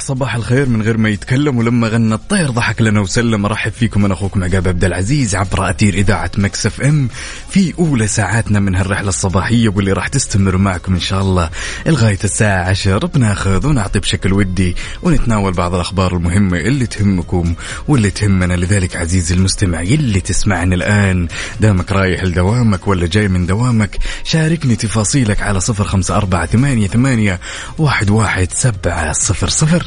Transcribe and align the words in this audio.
صبح 0.00 0.20
صباح 0.20 0.34
الخير 0.34 0.68
من 0.68 0.82
غير 0.82 0.96
ما 0.96 1.08
يتكلم 1.08 1.58
ولما 1.58 1.88
غنى 1.88 2.14
الطير 2.14 2.50
ضحك 2.50 2.82
لنا 2.82 3.00
وسلم. 3.00 3.44
أرحب 3.44 3.72
فيكم 3.72 4.04
أنا 4.04 4.14
أخوكم 4.14 4.44
عقاب 4.44 4.68
عبد 4.68 4.84
العزيز 4.84 5.34
عبر 5.34 5.70
أثير 5.70 5.94
إذاعة 5.94 6.30
مكس 6.38 6.66
أف 6.66 6.80
إم. 6.80 7.08
في 7.50 7.74
أولى 7.78 8.06
ساعاتنا 8.06 8.60
من 8.60 8.74
هالرحلة 8.74 9.08
الصباحية 9.08 9.68
واللي 9.68 9.92
راح 9.92 10.08
تستمر 10.08 10.56
معكم 10.56 10.94
إن 10.94 11.00
شاء 11.00 11.20
الله 11.20 11.50
لغاية 11.86 12.18
الساعة 12.24 12.68
10 12.68 13.06
بناخذ 13.06 13.66
ونعطي 13.66 13.98
بشكل 13.98 14.32
ودي 14.32 14.76
ونتناول 15.02 15.52
بعض 15.52 15.74
الأخبار 15.74 16.16
المهمة 16.16 16.58
اللي 16.58 16.86
تهمكم 16.86 17.54
واللي 17.88 18.10
تهمنا. 18.10 18.54
لذلك 18.54 18.96
عزيزي 18.96 19.34
المستمع 19.34 19.82
يلي 19.82 20.20
تسمعني 20.20 20.74
الآن 20.74 21.28
دامك 21.60 21.92
رايح 21.92 22.24
لدوامك 22.24 22.88
ولا 22.88 23.06
جاي 23.06 23.28
من 23.28 23.46
دوامك 23.46 23.98
شاركني 24.24 24.76
تفاصيلك 24.76 25.42
على 25.42 25.60
صفر 25.60 25.84
خمسة 25.84 26.16
أربعة 26.16 26.46
ثمانية 26.46 26.88
ثمانية 26.88 27.40
واحد 27.78 28.10
واحد 28.10 28.48
سبعة 28.52 29.12
صفر 29.12 29.48
صفر. 29.48 29.86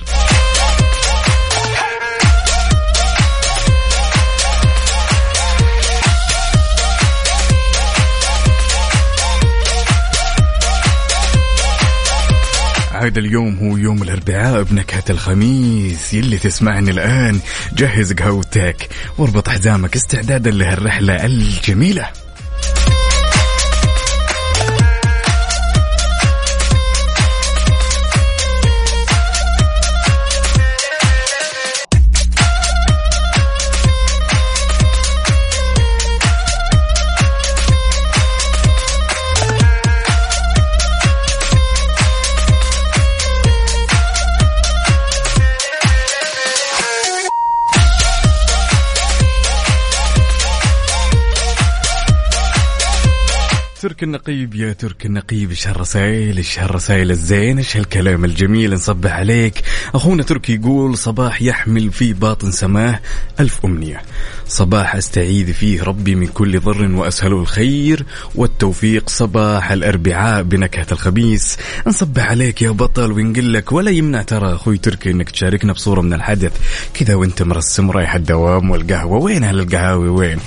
عاد 13.03 13.17
اليوم 13.17 13.57
هو 13.57 13.77
يوم 13.77 14.03
الأربعاء 14.03 14.63
بنكهة 14.63 15.03
الخميس. 15.09 16.13
يلي 16.13 16.37
تسمعني 16.37 16.91
الآن 16.91 17.39
جهز 17.73 18.13
قهوتك 18.13 18.89
واربط 19.17 19.49
حزامك 19.49 19.95
استعدادا 19.95 20.51
لهالرحلة 20.51 21.25
الجميلة. 21.25 22.22
النقيب 54.13 54.55
يا 54.55 54.73
ترك 54.73 55.05
النقيب 55.05 55.49
إيش 55.49 55.67
هالرسائل 55.67 56.37
إيش 56.37 56.59
هالرسائل 56.59 57.11
الزين 57.11 57.57
إيش 57.57 57.77
هالكلام 57.77 58.25
الجميل؟ 58.25 58.73
نصبح 58.73 59.11
عليك. 59.11 59.61
أخونا 59.95 60.23
تركي 60.23 60.53
يقول 60.53 60.97
صباح 60.97 61.41
يحمل 61.41 61.91
في 61.91 62.13
باطن 62.13 62.51
سماه 62.51 62.99
ألف 63.39 63.65
أمنية. 63.65 64.01
صباح 64.47 64.95
أستعيذ 64.95 65.53
فيه 65.53 65.83
ربي 65.83 66.15
من 66.15 66.27
كل 66.27 66.59
ضر 66.59 66.91
واسهله 66.91 67.39
الخير. 67.39 68.05
والتوفيق 68.35 69.09
صباح 69.09 69.71
الأربعاء 69.71 70.43
بنكهة 70.43 70.87
الخميس 70.91 71.57
نصبح 71.87 72.29
عليك 72.29 72.61
يا 72.61 72.71
بطل 72.71 73.11
ونقول 73.11 73.53
لك 73.53 73.71
ولا 73.71 73.91
يمنع 73.91 74.21
ترى 74.21 74.53
أخوي 74.53 74.77
تركي 74.77 75.11
إنك 75.11 75.31
تشاركنا 75.31 75.73
بصورة 75.73 76.01
من 76.01 76.13
الحدث. 76.13 76.51
كذا 76.93 77.15
وأنت 77.15 77.43
مرسم 77.43 77.91
رايح 77.91 78.15
الدوام 78.15 78.69
والقهوة. 78.69 79.17
وين 79.17 79.43
أهل 79.43 79.59
القهاوي؟ 79.59 80.09
وين؟ 80.09 80.39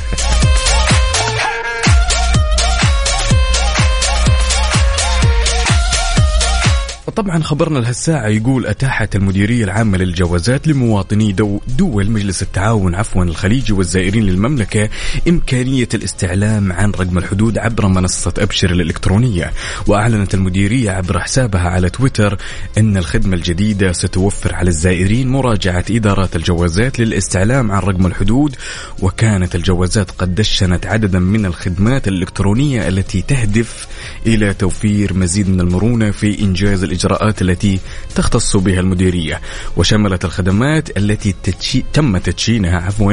طبعا 7.17 7.43
خبرنا 7.43 7.79
لهالساعة 7.79 8.27
يقول 8.29 8.67
أتاحت 8.67 9.17
المديرية 9.17 9.65
العامة 9.65 9.99
للجوازات 9.99 10.69
لمواطني 10.69 11.33
دو 11.33 11.61
دول 11.79 12.11
مجلس 12.11 12.43
التعاون 12.43 12.95
عفوا 12.95 13.25
الخليجي 13.25 13.73
والزائرين 13.73 14.23
للمملكة 14.23 14.89
إمكانية 15.29 15.89
الاستعلام 15.95 16.73
عن 16.73 16.91
رقم 16.91 17.19
الحدود 17.19 17.59
عبر 17.59 17.87
منصة 17.89 18.33
أبشر 18.39 18.71
الإلكترونية. 18.71 19.53
وأعلنت 19.87 20.35
المديرية 20.35 20.91
عبر 20.91 21.21
حسابها 21.21 21.69
على 21.69 21.91
تويتر 21.91 22.39
أن 22.79 22.97
الخدمة 22.97 23.37
الجديدة 23.37 23.93
ستوفر 23.93 24.55
على 24.55 24.69
الزائرين 24.69 25.29
مراجعة 25.29 25.85
إدارات 25.91 26.37
الجوازات 26.37 27.01
للاستعلام 27.01 27.73
عن 27.73 27.81
رقم 27.81 28.07
الحدود 28.07 28.57
وكانت 29.03 29.55
الجوازات 29.55 30.11
قد 30.11 30.35
دشنت 30.35 30.87
عددا 30.87 31.19
من 31.19 31.47
الخدمات 31.47 32.09
الإلكترونية 32.09 32.89
التي 32.89 33.23
تهدف 33.23 33.87
إلى 34.27 34.55
توفير 34.55 35.15
مزيد 35.15 35.49
من 35.49 35.61
المرونة 35.61 36.11
في 36.11 36.41
إنجاز 36.41 36.83
الإجراءات 36.83 37.06
التي 37.43 37.81
تختص 38.15 38.57
بها 38.57 38.81
المديرية 38.81 39.41
وشملت 39.77 40.25
الخدمات 40.25 40.97
التي 40.97 41.35
تتشي 41.43 41.85
تم 41.93 42.19
تدشينها 42.19 42.79
عفوا 42.79 43.13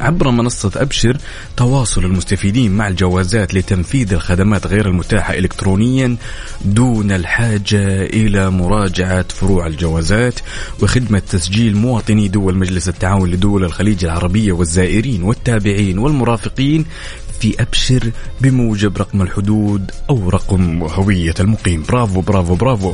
عبر 0.00 0.30
منصة 0.30 0.70
أبشر 0.76 1.16
تواصل 1.56 2.04
المستفيدين 2.04 2.72
مع 2.72 2.88
الجوازات 2.88 3.54
لتنفيذ 3.54 4.12
الخدمات 4.12 4.66
غير 4.66 4.86
المتاحة 4.86 5.34
إلكترونيا 5.34 6.16
دون 6.64 7.12
الحاجة 7.12 8.02
إلى 8.02 8.50
مراجعة 8.50 9.24
فروع 9.28 9.66
الجوازات 9.66 10.34
وخدمة 10.82 11.22
تسجيل 11.30 11.76
مواطني 11.76 12.28
دول 12.28 12.56
مجلس 12.56 12.88
التعاون 12.88 13.30
لدول 13.30 13.64
الخليج 13.64 14.04
العربية 14.04 14.52
والزائرين 14.52 15.22
والتابعين 15.22 15.98
والمرافقين 15.98 16.84
في 17.40 17.62
أبشر 17.62 18.10
بموجب 18.40 18.98
رقم 18.98 19.22
الحدود 19.22 19.90
أو 20.10 20.28
رقم 20.28 20.82
هوية 20.82 21.34
المقيم. 21.40 21.84
برافو 21.88 22.20
برافو 22.20 22.54
برافو. 22.54 22.92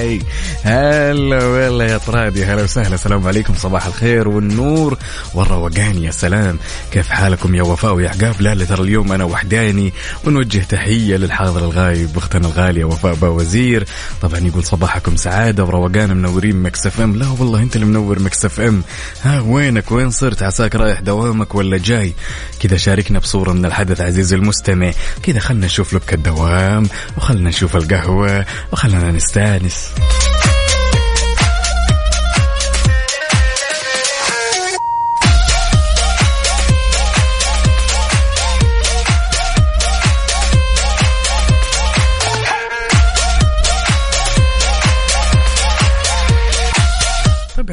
Hey 0.00 0.18
هلا 0.64 1.44
والله 1.44 1.84
يا 1.84 1.98
طرادي 1.98 2.44
هلا 2.44 2.62
وسهلا 2.62 2.94
السلام 2.94 3.26
عليكم 3.26 3.54
صباح 3.54 3.86
الخير 3.86 4.28
والنور 4.28 4.98
والروقان 5.34 6.02
يا 6.02 6.10
سلام. 6.10 6.58
كيف 6.92 7.08
حالكم 7.08 7.54
يا 7.54 7.62
وفاء 7.62 7.94
ويا 7.94 8.08
عقاب؟ 8.08 8.34
لا 8.40 8.54
لا 8.54 8.64
ترى 8.64 8.82
اليوم 8.82 9.12
أنا 9.12 9.24
وحداني 9.24 9.92
ونوجه 10.24 10.58
تحية 10.58 11.16
للحاضر 11.16 11.64
الغايب 11.64 12.16
أختنا 12.16 12.46
الغالية 12.48 12.84
وفاء 12.84 13.14
باوزير. 13.14 13.86
طبعا 14.22 14.38
يقول 14.38 14.64
صباحكم 14.64 15.16
سعادة 15.16 15.64
وروقان 15.64 16.16
منورين 16.16 16.56
مكس 16.56 16.86
إف 16.86 17.00
إم. 17.00 17.16
لا 17.16 17.28
والله 17.38 17.58
أنت 17.58 17.76
اللي 17.76 17.86
منور 17.86 18.18
مكس 18.18 18.44
إف 18.44 18.60
إم. 18.60 18.82
ها 19.22 19.40
وينك؟ 19.40 19.92
وين 19.92 20.10
صرت؟ 20.10 20.42
عساك 20.42 20.74
رايح 20.76 21.00
دوامك 21.00 21.54
ولا 21.54 21.78
جاي؟ 21.78 22.14
كذا 22.60 22.76
شاركنا 22.76 23.18
بصورة 23.18 23.52
من 23.52 23.66
الحدث 23.66 24.00
عزيزي 24.00 24.36
المستمع. 24.36 24.92
كذا 25.22 25.38
خلنا 25.38 25.66
نشوف 25.66 25.94
لك 25.94 26.14
الدوام 26.14 26.88
وخلنا 27.16 27.48
نشوف 27.48 27.76
القهوة 27.76 28.44
وخلنا 28.72 29.10
نستانس. 29.10 29.88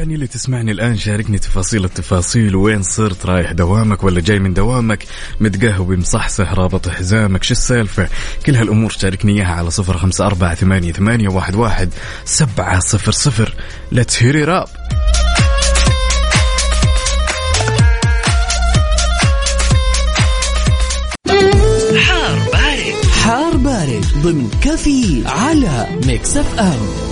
طبعا 0.08 0.14
اللي 0.14 0.26
تسمعني 0.26 0.70
الآن 0.70 0.96
شاركني 0.96 1.38
تفاصيل 1.38 1.84
التفاصيل. 1.84 2.56
وين 2.56 2.82
صرت؟ 2.82 3.26
رايح 3.26 3.52
دوامك 3.52 4.04
ولا 4.04 4.20
جاي 4.20 4.38
من 4.38 4.54
دوامك؟ 4.54 5.04
متقهوي 5.40 5.96
مصحصح 5.96 6.52
رابط 6.52 6.88
حزامك 6.88 7.42
شو 7.42 7.52
السالفة؟ 7.52 8.08
كل 8.46 8.56
هالأمور 8.56 8.90
شاركني 8.90 9.32
إياها 9.32 9.54
على 9.54 9.70
صفر 9.70 9.98
خمسة 9.98 10.26
أربعة 10.26 10.54
ثمانية, 10.54 10.92
ثمانية 10.92 11.28
واحد, 11.28 11.54
واحد 11.54 11.90
سبعة 12.24 12.80
صفر 12.80 13.12
صفر. 13.12 13.54
ليتس 13.92 14.22
هيري 14.22 14.44
راب 14.44 14.68
ضمن 24.22 24.50
كفي 24.62 25.22
على 25.26 25.86
ميكس 26.06 26.36
اف 26.36 26.58
ام 26.58 27.07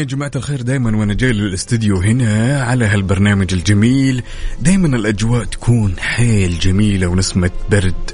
يا 0.00 0.04
جماعة 0.04 0.30
الخير 0.36 0.62
دائما 0.62 0.96
وأنا 0.96 1.14
جاي 1.14 1.32
للاستديو 1.32 1.96
هنا 1.96 2.62
على 2.62 2.84
هالبرنامج 2.84 3.54
الجميل. 3.54 4.22
دائما 4.60 4.96
الأجواء 4.96 5.44
تكون 5.44 5.94
حيل 5.98 6.58
جميلة 6.58 7.06
ونسمة 7.06 7.50
برد. 7.70 8.10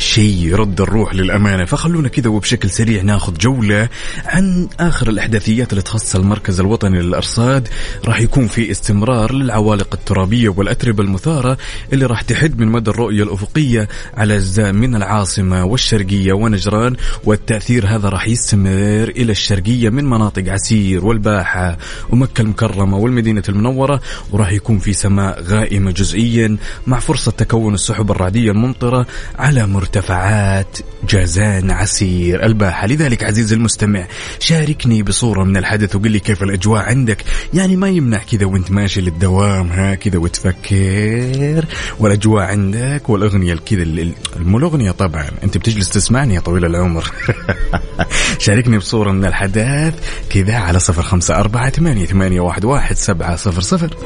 شيء 0.00 0.46
يرد 0.46 0.80
الروح 0.80 1.14
للأمانة. 1.14 1.64
فخلونا 1.64 2.08
كذا 2.08 2.30
وبشكل 2.30 2.70
سريع 2.70 3.02
ناخذ 3.02 3.38
جولة 3.38 3.88
عن 4.26 4.68
آخر 4.80 5.08
الإحداثيات 5.08 5.70
اللي 5.70 5.82
تخص 5.82 6.16
المركز 6.16 6.60
الوطني 6.60 7.02
للأرصاد. 7.02 7.68
راح 8.04 8.20
يكون 8.20 8.46
في 8.46 8.70
استمرار 8.70 9.32
للعوالق 9.32 9.94
الترابية 9.94 10.48
والأتربة 10.48 11.04
المثارة 11.04 11.58
اللي 11.92 12.06
راح 12.06 12.22
تحد 12.22 12.60
من 12.60 12.68
مدى 12.68 12.90
الرؤية 12.90 13.22
الأفقية 13.22 13.88
على 14.16 14.36
أجزاء 14.36 14.72
من 14.72 14.94
العاصمة 14.94 15.64
والشرقية 15.64 16.32
ونجران 16.32 16.96
والتأثير 17.24 17.86
هذا 17.86 18.08
راح 18.08 18.28
يستمر 18.28 19.08
إلى 19.16 19.32
الشرقية 19.32 19.88
من 19.90 20.04
مناطق 20.04 20.48
عسير 20.48 21.04
والباحة 21.04 21.78
ومكة 22.10 22.40
المكرمة 22.42 22.96
والمدينة 22.96 23.42
المنورة 23.48 24.00
وراح 24.32 24.52
يكون 24.52 24.78
في 24.78 24.92
سماء 24.92 25.42
غائمة 25.42 25.90
جزئيا 25.90 26.56
مع 26.86 26.98
فرصة 26.98 27.32
تكون 27.32 27.74
السحب 27.74 28.10
الرعدية 28.10 28.50
الممطرة 28.50 29.06
على 29.38 29.66
مرتفعات 29.90 30.78
جازان 31.08 31.70
عسير 31.70 32.44
الباحة. 32.44 32.86
لذلك 32.86 33.24
عزيزي 33.24 33.56
المستمع 33.56 34.06
شاركني 34.38 35.02
بصورة 35.02 35.44
من 35.44 35.56
الحدث 35.56 35.96
وقل 35.96 36.10
لي 36.10 36.18
كيف 36.18 36.42
الأجواء 36.42 36.82
عندك. 36.82 37.24
يعني 37.54 37.76
ما 37.76 37.88
يمنع 37.88 38.18
كذا 38.18 38.46
وانت 38.46 38.70
ماشي 38.70 39.00
للدوام 39.00 39.68
ها 39.72 39.94
كذا 39.94 40.18
وتفكر. 40.18 41.64
والأجواء 41.98 42.44
عندك 42.44 43.08
والأغنية 43.08 43.54
كذا 43.54 43.84
مو 44.36 44.58
الأغنية 44.58 44.90
طبعا. 44.90 45.26
أنت 45.44 45.58
بتجلس 45.58 45.90
تسمعني 45.90 46.34
يا 46.34 46.40
طويل 46.40 46.64
العمر. 46.64 47.12
شاركني 48.38 48.78
بصورة 48.78 49.12
من 49.12 49.24
الحدث 49.24 49.94
كذا 50.30 50.56
على 50.56 50.78
صفر 50.78 51.02
خمسة 51.02 51.36
أربعة 51.36 51.70
ثمانية, 51.70 52.06
ثمانية 52.06 52.40
واحد, 52.40 52.64
واحد 52.64 52.96
سبعة 52.96 53.36
صفر 53.36 53.60
صفر. 53.60 53.96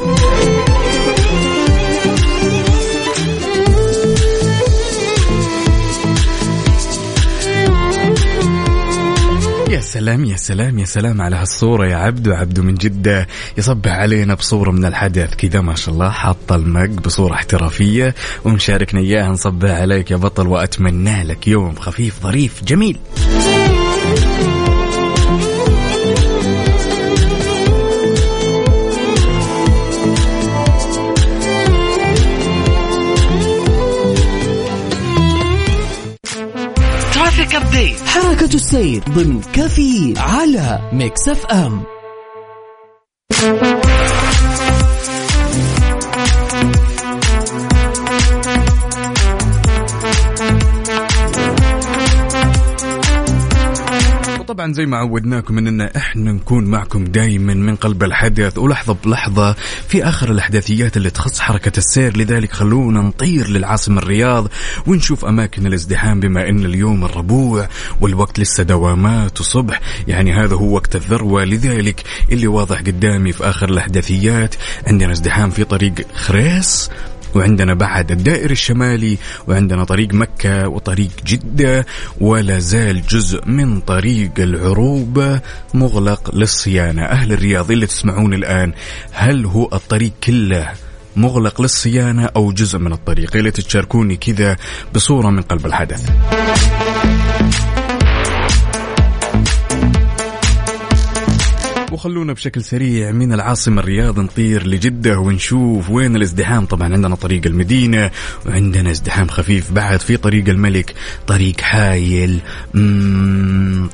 سلام 9.94 10.24
يا 10.24 10.36
سلام 10.36 10.78
يا 10.78 10.84
سلام 10.84 11.20
على 11.20 11.36
هالصورة 11.36 11.86
يا 11.86 11.96
عبدو. 11.96 12.32
عبدو 12.32 12.62
من 12.62 12.74
جدة 12.74 13.26
يصبح 13.58 13.90
علينا 13.90 14.34
بصورة 14.34 14.70
من 14.70 14.84
الحدث 14.84 15.34
كذا 15.34 15.60
ما 15.60 15.74
شاء 15.74 15.94
الله. 15.94 16.10
حاط 16.10 16.52
المق 16.52 17.02
بصورة 17.02 17.34
احترافية 17.34 18.14
ومشاركنا 18.44 19.00
إياها. 19.00 19.28
نصبح 19.28 19.70
عليك 19.70 20.10
يا 20.10 20.16
بطل 20.16 20.46
وأتمنى 20.46 21.24
لك 21.24 21.48
يوم 21.48 21.74
خفيف 21.74 22.22
ظريف 22.22 22.64
جميل. 22.64 22.98
ابديت 37.74 38.00
حركة 38.00 38.54
السير 38.54 39.02
ضمن 39.08 39.40
كافيين 39.52 40.14
على 40.16 40.90
Mix 40.92 41.28
FM. 41.28 41.82
وطبعا 54.54 54.72
زي 54.72 54.86
ما 54.86 54.96
عودناكم 54.96 55.58
اننا 55.58 55.96
إحنا 55.96 56.32
نكون 56.32 56.64
معكم 56.64 57.04
دائما 57.04 57.54
من 57.54 57.76
قلب 57.76 58.02
الحدث 58.02 58.58
ولحظه 58.58 58.96
بلحظة 59.04 59.52
في 59.88 60.04
آخر 60.04 60.30
الأحداثيات 60.30 60.96
اللي 60.96 61.10
تخص 61.10 61.40
حركة 61.40 61.72
السير. 61.78 62.16
لذلك 62.16 62.52
خلونا 62.52 63.00
نطير 63.00 63.48
للعاصمة 63.48 63.98
الرياض 63.98 64.48
ونشوف 64.86 65.24
أماكن 65.24 65.66
الازدحام 65.66 66.20
بما 66.20 66.48
إن 66.48 66.64
اليوم 66.64 67.04
الربوع 67.04 67.68
والوقت 68.00 68.38
لسه 68.38 68.62
دوامات 68.62 69.40
وصبح 69.40 69.80
يعني 70.08 70.32
هذا 70.32 70.54
هو 70.54 70.74
وقت 70.74 70.96
الذروة. 70.96 71.44
لذلك 71.44 72.02
اللي 72.32 72.46
واضح 72.46 72.78
قدامي 72.78 73.32
في 73.32 73.48
آخر 73.48 73.68
الأحداثيات 73.68 74.54
عندنا 74.86 75.12
ازدحام 75.12 75.50
في 75.50 75.64
طريق 75.64 75.94
خريس. 76.14 76.90
وعندنا 77.34 77.74
بعد 77.74 78.10
الدائر 78.10 78.50
الشمالي 78.50 79.18
وعندنا 79.48 79.84
طريق 79.84 80.14
مكة 80.14 80.68
وطريق 80.68 81.10
جدة 81.26 81.86
ولا 82.20 82.58
زال 82.58 83.06
جزء 83.06 83.48
من 83.48 83.80
طريق 83.80 84.30
العروبة 84.38 85.40
مغلق 85.74 86.34
للصيانة. 86.34 87.02
أهل 87.02 87.32
الرياض 87.32 87.70
اللي 87.70 87.86
تسمعون 87.86 88.34
الآن 88.34 88.72
هل 89.12 89.46
هو 89.46 89.68
الطريق 89.72 90.12
كله 90.24 90.70
مغلق 91.16 91.60
للصيانة 91.60 92.30
أو 92.36 92.52
جزء 92.52 92.78
من 92.78 92.92
الطريق؟ 92.92 93.36
اللي 93.36 93.50
تشاركوني 93.50 94.16
كذا 94.16 94.56
بصورة 94.94 95.30
من 95.30 95.42
قلب 95.42 95.66
الحدث. 95.66 96.10
وخلونا 101.94 102.32
بشكل 102.32 102.64
سريع 102.64 103.12
من 103.12 103.32
العاصمة 103.32 103.80
الرياض 103.80 104.20
نطير 104.20 104.66
لجدة 104.66 105.18
ونشوف 105.18 105.90
وين 105.90 106.16
الازدحام. 106.16 106.66
طبعا 106.66 106.92
عندنا 106.92 107.14
طريق 107.14 107.46
المدينة 107.46 108.10
وعندنا 108.46 108.90
ازدحام 108.90 109.28
خفيف 109.28 109.72
بعد 109.72 110.00
في 110.00 110.16
طريق 110.16 110.48
الملك 110.48 110.94
طريق 111.26 111.60
حايل 111.60 112.40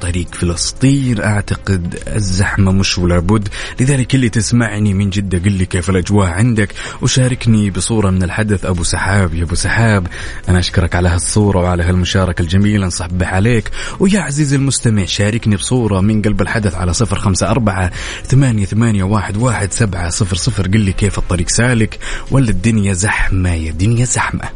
طريق 0.00 0.34
فلسطين. 0.34 1.20
أعتقد 1.20 1.98
الزحمة 2.06 2.72
مش 2.72 2.98
ولا 2.98 3.18
بد 3.18 3.48
لذلك 3.80 4.14
اللي 4.14 4.28
تسمعني 4.28 4.94
من 4.94 5.10
جدة 5.10 5.38
قل 5.38 5.52
لي 5.52 5.66
كيف 5.66 5.90
الأجواء 5.90 6.28
عندك 6.28 6.74
وشاركني 7.02 7.70
بصورة 7.70 8.10
من 8.10 8.22
الحدث. 8.22 8.64
أبو 8.64 8.82
سحاب 8.84 9.34
يا 9.34 9.42
أبو 9.42 9.54
سحاب 9.54 10.06
أنا 10.48 10.58
أشكرك 10.58 10.94
على 10.94 11.08
هالصورة 11.08 11.58
وعلى 11.58 11.82
هالمشاركة 11.82 12.42
الجميلة 12.42 12.86
نصبح 12.86 13.34
عليك 13.34 13.70
ويا 14.00 14.20
عزيزي 14.20 14.56
المستمع 14.56 15.04
شاركني 15.04 15.56
بصورة 15.56 16.00
من 16.00 16.22
قلب 16.22 16.42
الحدث 16.42 16.74
على 16.74 16.92
صفر 16.92 17.18
خمسة 17.18 17.50
أربعة 17.50 17.89
ثمانية, 18.26 18.64
ثمانية 18.64 19.02
واحد, 19.02 19.36
واحد 19.36 19.72
سبعة 19.72 20.08
صفر 20.10 20.36
صفر. 20.36 20.66
قل 20.66 20.80
لي 20.80 20.92
كيف 20.92 21.18
الطريق 21.18 21.48
سالك 21.48 21.98
ولا 22.30 22.50
الدنيا 22.50 22.92
زحمة 22.92 23.54
يا 23.54 23.70
دنيا 23.70 24.04
زحمة. 24.04 24.48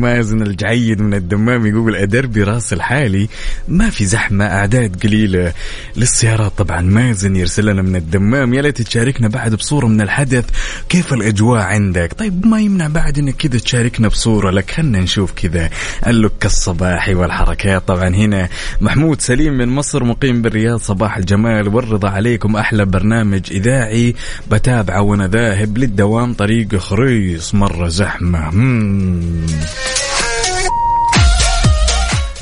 مازن 0.00 0.42
الجعيد 0.42 1.00
من 1.02 1.14
الدمام 1.14 1.66
يقول 1.66 1.96
أدربي 1.96 2.42
راس 2.42 2.72
الحالي 2.72 3.28
ما 3.68 3.90
في 3.90 4.06
زحمة 4.06 4.44
أعداد 4.44 5.02
قليلة 5.02 5.52
للسيارات. 5.96 6.52
طبعا 6.58 6.80
مازن 6.80 7.36
يرسل 7.36 7.66
لنا 7.66 7.82
من 7.82 7.96
الدمام 7.96 8.54
يا 8.54 8.62
ليت 8.62 8.82
تشاركنا 8.82 9.28
بعد 9.28 9.54
بصورة 9.54 9.86
من 9.86 10.00
الحدث 10.00 10.44
كيف 10.88 11.12
الأجواء 11.12 11.60
عندك؟ 11.62 12.12
طيب 12.18 12.46
ما 12.46 12.60
يمنع 12.60 12.86
بعد 12.88 13.18
أنك 13.18 13.36
كذا 13.36 13.58
تشاركنا 13.58 14.08
بصورة 14.08 14.50
لك 14.50 14.70
خلنا 14.70 15.00
نشوف 15.00 15.32
كذا 15.32 15.70
اللوك 16.06 16.44
الصباحي 16.44 17.14
والحركات. 17.14 17.88
طبعا 17.88 18.08
هنا 18.08 18.48
محمود 18.80 19.20
سليم 19.20 19.52
من 19.52 19.68
مصر 19.68 20.04
مقيم 20.04 20.42
بالرياض 20.42 20.80
صباح 20.80 21.16
الجمال 21.16 21.68
والرضا 21.68 22.08
عليكم 22.08 22.56
أحلى 22.56 22.84
برنامج 22.84 23.40
إذاعي 23.50 24.14
بتابعه 24.50 25.02
وأنا 25.02 25.28
ذاهب 25.28 25.78
للدوام 25.78 26.34
طريق 26.34 26.76
خريص 26.76 27.54
مرة 27.54 27.88
زحمة. 27.88 28.50
مم. 28.50 29.46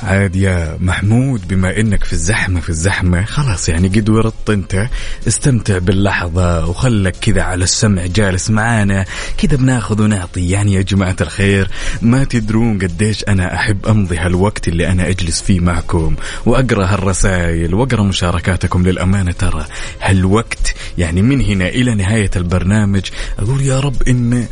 عاد 0.02 0.37
يا 0.37 0.76
محمود 0.81 1.49
بما 1.49 1.81
إنك 1.81 2.05
في 2.05 2.12
الزحمة 2.12 2.61
في 2.61 2.69
الزحمة 2.69 3.25
خلاص 3.25 3.69
يعني 3.69 3.88
قد 3.88 4.09
ورطت 4.09 4.50
أنت. 4.50 4.88
استمتع 5.28 5.78
باللحظة 5.78 6.67
وخلك 6.67 7.17
كذا 7.21 7.43
على 7.43 7.64
السمع 7.64 8.07
جالس 8.07 8.50
معانا. 8.50 9.05
كذا 9.38 9.57
بناخذ 9.57 10.02
ونعطي. 10.02 10.50
يعني 10.50 10.73
يا 10.75 10.83
جماعة 10.83 11.17
الخير 11.21 11.71
ما 12.02 12.25
تدرون 12.25 12.78
قديش 12.78 13.25
أنا 13.28 13.55
أحب 13.55 13.87
أمضي 13.87 14.17
هالوقت 14.19 14.69
اللي 14.69 14.88
أنا 14.88 15.09
أجلس 15.09 15.43
فيه 15.43 15.61
معكم. 15.61 16.17
وأقرأ 16.47 16.87
هالرسائل 16.87 17.75
وأقرأ 17.75 18.02
مشاركاتكم 18.02 18.83
للأمانة. 18.83 19.33
ترى 19.33 19.64
هالوقت 20.00 20.75
يعني 20.99 21.23
من 21.23 21.40
هنا 21.40 21.69
إلى 21.69 21.95
نهاية 21.95 22.31
البرنامج 22.37 23.02
أقول 23.38 23.62
يا 23.62 23.81
رب 23.81 24.02
إن 24.02 24.47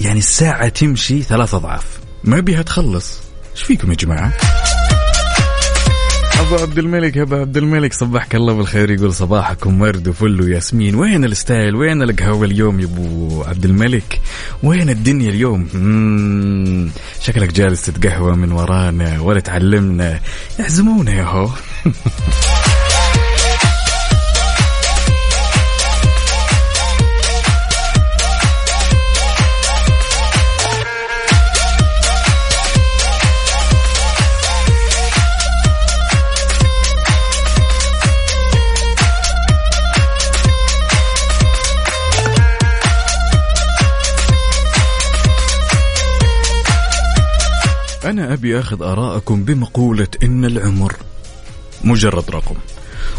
يعني 0.00 0.18
الساعة 0.18 0.68
تمشي 0.68 1.22
ثلاث 1.22 1.54
أضعاف. 1.54 1.84
ما 2.24 2.40
بيها 2.40 2.62
تخلص. 2.62 3.18
إيش 3.56 3.62
فيكم 3.62 3.90
يا 3.90 3.96
جماعة؟ 3.96 4.32
أبو 6.54 6.62
عبد 6.62 6.78
الملك 6.78 7.18
أبو 7.18 7.34
عبد 7.34 7.56
الملك 7.56 7.92
صبحك 7.92 8.34
الله 8.34 8.52
بالخير. 8.52 8.90
يقول 8.90 9.14
صباحكم 9.14 9.80
ورد 9.80 10.08
وفل 10.08 10.40
وياسمين. 10.40 10.94
وين 10.94 11.24
الستايل؟ 11.24 11.76
وين 11.76 12.02
القهوة 12.02 12.46
اليوم 12.46 12.80
يا 12.80 12.84
أبو 12.84 13.42
عبد 13.42 13.64
الملك؟ 13.64 14.20
وين 14.62 14.90
الدنيا 14.90 15.30
اليوم. 15.30 15.68
شكلك 17.20 17.52
جالس 17.52 17.86
تتقهوى 17.86 18.36
من 18.36 18.52
ورانا 18.52 19.20
ولا 19.20 19.40
تعلمنا. 19.40 20.20
يعزمونا 20.58 21.12
يا 21.12 21.24
هو. 21.24 21.50
أنا 48.24 48.32
أبي 48.32 48.58
أخذ 48.58 48.82
آراءكم 48.82 49.44
بمقولة 49.44 50.08
إن 50.22 50.44
العمر 50.44 50.96
مجرد 51.84 52.30
رقم. 52.30 52.54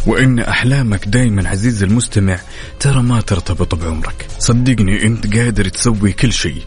وإن 0.06 0.40
أحلامك 0.40 1.08
دايما 1.08 1.50
عزيزي 1.50 1.86
المستمع 1.86 2.40
ترى 2.80 3.02
ما 3.02 3.22
ترتبط 3.22 3.76
بعمرك. 3.76 4.28
صدقني 4.40 5.04
أنت 5.04 5.38
قادر 5.38 5.68
تسوي 5.68 6.12
كل 6.12 6.34
شيء. 6.34 6.62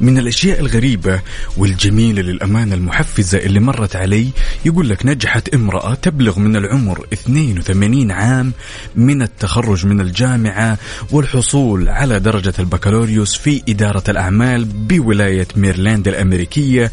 من 0.00 0.18
الأشياء 0.18 0.60
الغريبة 0.60 1.20
والجميلة 1.56 2.22
للأمانة 2.22 2.74
المحفزة 2.74 3.38
اللي 3.38 3.60
مرت 3.60 3.96
علي 3.96 4.28
يقول 4.64 4.88
لك 4.88 5.06
نجحت 5.06 5.54
امرأة 5.54 5.94
تبلغ 5.94 6.38
من 6.38 6.56
العمر 6.56 7.06
82 7.12 8.10
عام 8.10 8.52
من 8.96 9.22
التخرج 9.22 9.86
من 9.86 10.00
الجامعة 10.00 10.78
والحصول 11.10 11.88
على 11.88 12.20
درجة 12.20 12.54
البكالوريوس 12.58 13.36
في 13.36 13.62
إدارة 13.68 14.02
الأعمال 14.08 14.64
بولاية 14.64 15.48
ميرلاند 15.56 16.08
الأمريكية 16.08 16.92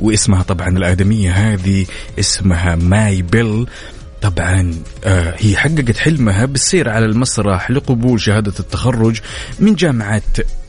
واسمها 0.00 0.42
طبعا 0.42 0.68
الآدمية 0.68 1.30
هذه 1.30 1.86
اسمها 2.18 2.76
ماي 2.76 3.22
بيل. 3.22 3.66
طبعا 4.22 4.74
آه 5.04 5.34
هي 5.38 5.56
حققت 5.56 5.96
حلمها 5.96 6.44
بالسير 6.44 6.88
على 6.88 7.06
المسرح 7.06 7.70
لقبول 7.70 8.20
شهادة 8.20 8.52
التخرج 8.60 9.20
من 9.60 9.74
جامعة 9.74 10.22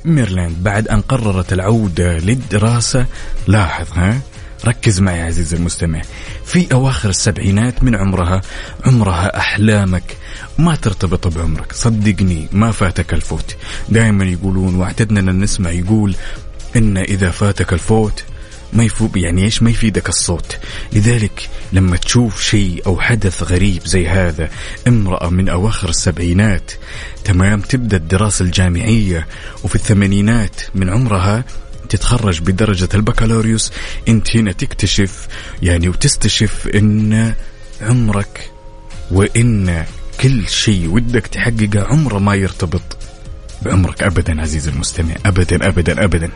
ميرلاند 0.05 0.63
بعد 0.63 0.87
أن 0.87 1.01
قررت 1.01 1.53
العودة 1.53 2.17
للدراسة. 2.17 3.05
لاحظ 3.47 3.87
ها؟ 3.93 4.19
ركز 4.65 4.99
معي 4.99 5.19
يا 5.19 5.25
عزيزي 5.25 5.57
المستمع. 5.57 6.01
في 6.45 6.73
أواخر 6.73 7.09
السبعينات 7.09 7.83
من 7.83 7.95
عمرها 7.95 8.41
عمرها 8.85 9.37
أحلامك 9.37 10.17
ما 10.57 10.75
ترتبط 10.75 11.27
بعمرك. 11.27 11.73
صدقني 11.73 12.47
ما 12.51 12.71
فاتك 12.71 13.13
الفوت. 13.13 13.55
دائما 13.89 14.25
يقولون 14.25 14.75
وأعتدنا 14.75 15.19
أن 15.19 15.39
نسمع 15.39 15.69
يقول 15.69 16.15
إن 16.75 16.97
إذا 16.97 17.29
فاتك 17.29 17.73
الفوت 17.73 18.23
ما 18.73 18.83
يفوق 18.83 19.11
يعني 19.15 19.43
إيش 19.43 19.63
ما 19.63 19.69
يفيدك 19.69 20.09
الصوت. 20.09 20.57
لذلك 20.93 21.49
لما 21.73 21.97
تشوف 21.97 22.41
شيء 22.41 22.81
أو 22.85 22.99
حدث 22.99 23.43
غريب 23.43 23.87
زي 23.87 24.07
هذا 24.07 24.49
امرأة 24.87 25.29
من 25.29 25.49
أواخر 25.49 25.89
السبعينات 25.89 26.71
تمام 27.23 27.61
تبدأ 27.61 27.97
الدراسة 27.97 28.45
الجامعية 28.45 29.27
وفي 29.63 29.75
الثمانينات 29.75 30.61
من 30.75 30.89
عمرها 30.89 31.43
تتخرج 31.89 32.41
بدرجة 32.41 32.89
البكالوريوس 32.93 33.71
أنت 34.07 34.35
هنا 34.35 34.51
تكتشف 34.51 35.27
يعني 35.61 35.89
وتستشف 35.89 36.67
إن 36.67 37.33
عمرك 37.81 38.49
وإن 39.11 39.85
كل 40.21 40.47
شيء 40.47 40.89
ودك 40.89 41.27
تحققه 41.27 41.83
عمره 41.83 42.19
ما 42.19 42.35
يرتبط 42.35 42.97
بعمرك 43.61 44.03
ابدا 44.03 44.41
عزيزي 44.41 44.71
المستمع. 44.71 45.15
ابدا 45.25 45.67
ابدا 45.67 46.03
ابدا. 46.03 46.29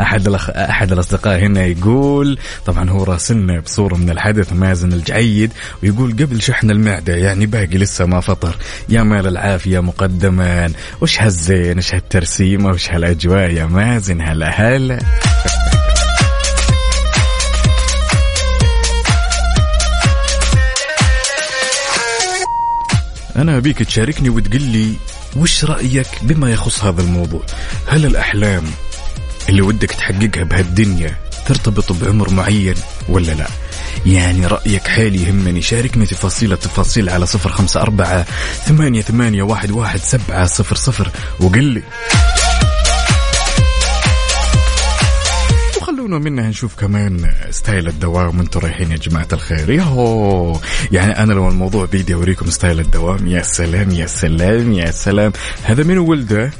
أحد 0.00 0.26
الأخ... 0.28 0.50
أحد 0.50 0.92
الأصدقاء 0.92 1.38
هنا 1.38 1.64
يقول 1.64 2.38
طبعا 2.66 2.90
هو 2.90 3.04
راسلنا 3.04 3.60
بصورة 3.60 3.94
من 3.94 4.10
الحدث 4.10 4.52
مازن 4.52 4.92
الجعيد 4.92 5.52
ويقول 5.82 6.12
قبل 6.12 6.42
شحن 6.42 6.70
المعدة 6.70 7.14
يعني 7.14 7.46
باقي 7.46 7.78
لسه 7.78 8.06
ما 8.06 8.20
فطر. 8.20 8.56
يا 8.88 9.02
مال 9.02 9.26
العافية 9.26 9.80
مقدما 9.80 10.72
وش 11.00 11.22
هالزين؟ 11.22 11.78
وش 11.78 11.94
هالترسيمه 11.94 12.68
وش 12.68 12.90
هالأجواء 12.90 13.50
يا 13.50 13.66
مازن؟ 13.66 14.20
هلا 14.20 14.48
هلا. 14.48 14.98
أنا 23.36 23.56
أبيك 23.56 23.78
تشاركني 23.82 24.28
وتقول 24.28 24.62
لي 24.62 24.94
وش 25.36 25.64
رأيك 25.64 26.06
بما 26.22 26.50
يخص 26.50 26.84
هذا 26.84 27.02
الموضوع؟ 27.02 27.42
هل 27.88 28.06
الأحلام 28.06 28.62
اللي 29.48 29.62
ودك 29.62 29.90
تحققها 29.90 30.44
بهالدنيا 30.44 31.16
ترتبط 31.46 31.92
بعمر 31.92 32.30
معين 32.30 32.74
ولا 33.08 33.32
لا؟ 33.32 33.46
يعني 34.06 34.46
رأيك 34.46 34.88
حالي 34.88 35.22
يهمني. 35.22 35.62
شاركني 35.62 36.06
تفاصيل 36.06 36.52
التفاصيل 36.52 37.08
على 37.08 37.26
صفر 37.26 37.50
خمسة 37.50 37.80
أربعة 37.80 38.26
ثمانية, 38.66 39.02
ثمانية 39.02 39.42
واحد, 39.42 39.70
واحد 39.70 40.00
سبعة 40.00 40.46
صفر 40.46 40.76
صفر 40.76 41.10
وقل 41.40 41.64
لي. 41.64 41.82
وخلونا 45.76 46.18
منها 46.18 46.48
نشوف 46.48 46.74
كمان 46.74 47.30
ستايل 47.50 47.88
الدوام. 47.88 48.38
وأنتم 48.38 48.60
رايحين 48.60 48.90
يا 48.90 48.96
جماعة 48.96 49.28
الخير. 49.32 49.70
ياهو! 49.70 50.60
يعني 50.92 51.22
أنا 51.22 51.32
لو 51.32 51.48
الموضوع 51.48 51.84
بيدي 51.84 52.14
أوريكم 52.14 52.50
ستايل 52.50 52.80
الدوام 52.80 53.26
يا 53.26 53.42
سلام 53.42 53.90
يا 53.90 54.06
سلام 54.06 54.72
يا 54.72 54.90
سلام. 54.90 55.32
هذا 55.64 55.82
من 55.82 55.98
ولده؟ 55.98 56.50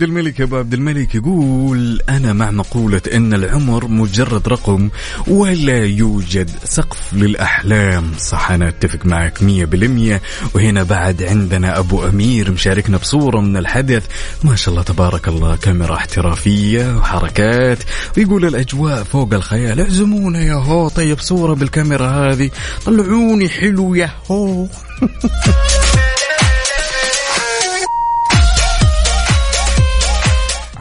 عبد 0.00 0.08
الملك 0.08 0.40
أبو 0.40 0.56
عبد 0.56 0.74
الملك 0.74 1.14
يقول 1.14 2.00
أنا 2.08 2.32
مع 2.32 2.50
مقولة 2.50 3.00
إن 3.14 3.34
العمر 3.34 3.88
مجرد 3.88 4.48
رقم 4.48 4.90
ولا 5.28 5.84
يوجد 5.84 6.50
سقف 6.64 7.14
للأحلام. 7.14 8.12
صح 8.18 8.50
أنا 8.50 8.68
أتفق 8.68 9.06
معك 9.06 9.42
مية 9.42 9.64
بالمية. 9.64 10.22
وهنا 10.54 10.82
بعد 10.82 11.22
عندنا 11.22 11.78
أبو 11.78 12.04
أمير 12.04 12.50
مشاركنا 12.50 12.96
بصورة 12.96 13.40
من 13.40 13.56
الحدث. 13.56 14.06
ما 14.44 14.56
شاء 14.56 14.72
الله 14.72 14.82
تبارك 14.82 15.28
الله 15.28 15.56
كاميرا 15.56 15.94
احترافية 15.94 16.96
وحركات. 16.96 17.78
ويقول 18.16 18.44
الأجواء 18.44 19.02
فوق 19.02 19.34
الخيال. 19.34 19.80
اعزمونا 19.80 20.42
يا 20.42 20.54
هو. 20.54 20.88
طيب 20.88 21.20
صورة 21.20 21.54
بالكاميرا 21.54 22.08
هذه. 22.08 22.50
طلعوني 22.86 23.48
حلو 23.48 23.94
يا 23.94 24.10
هو. 24.30 24.66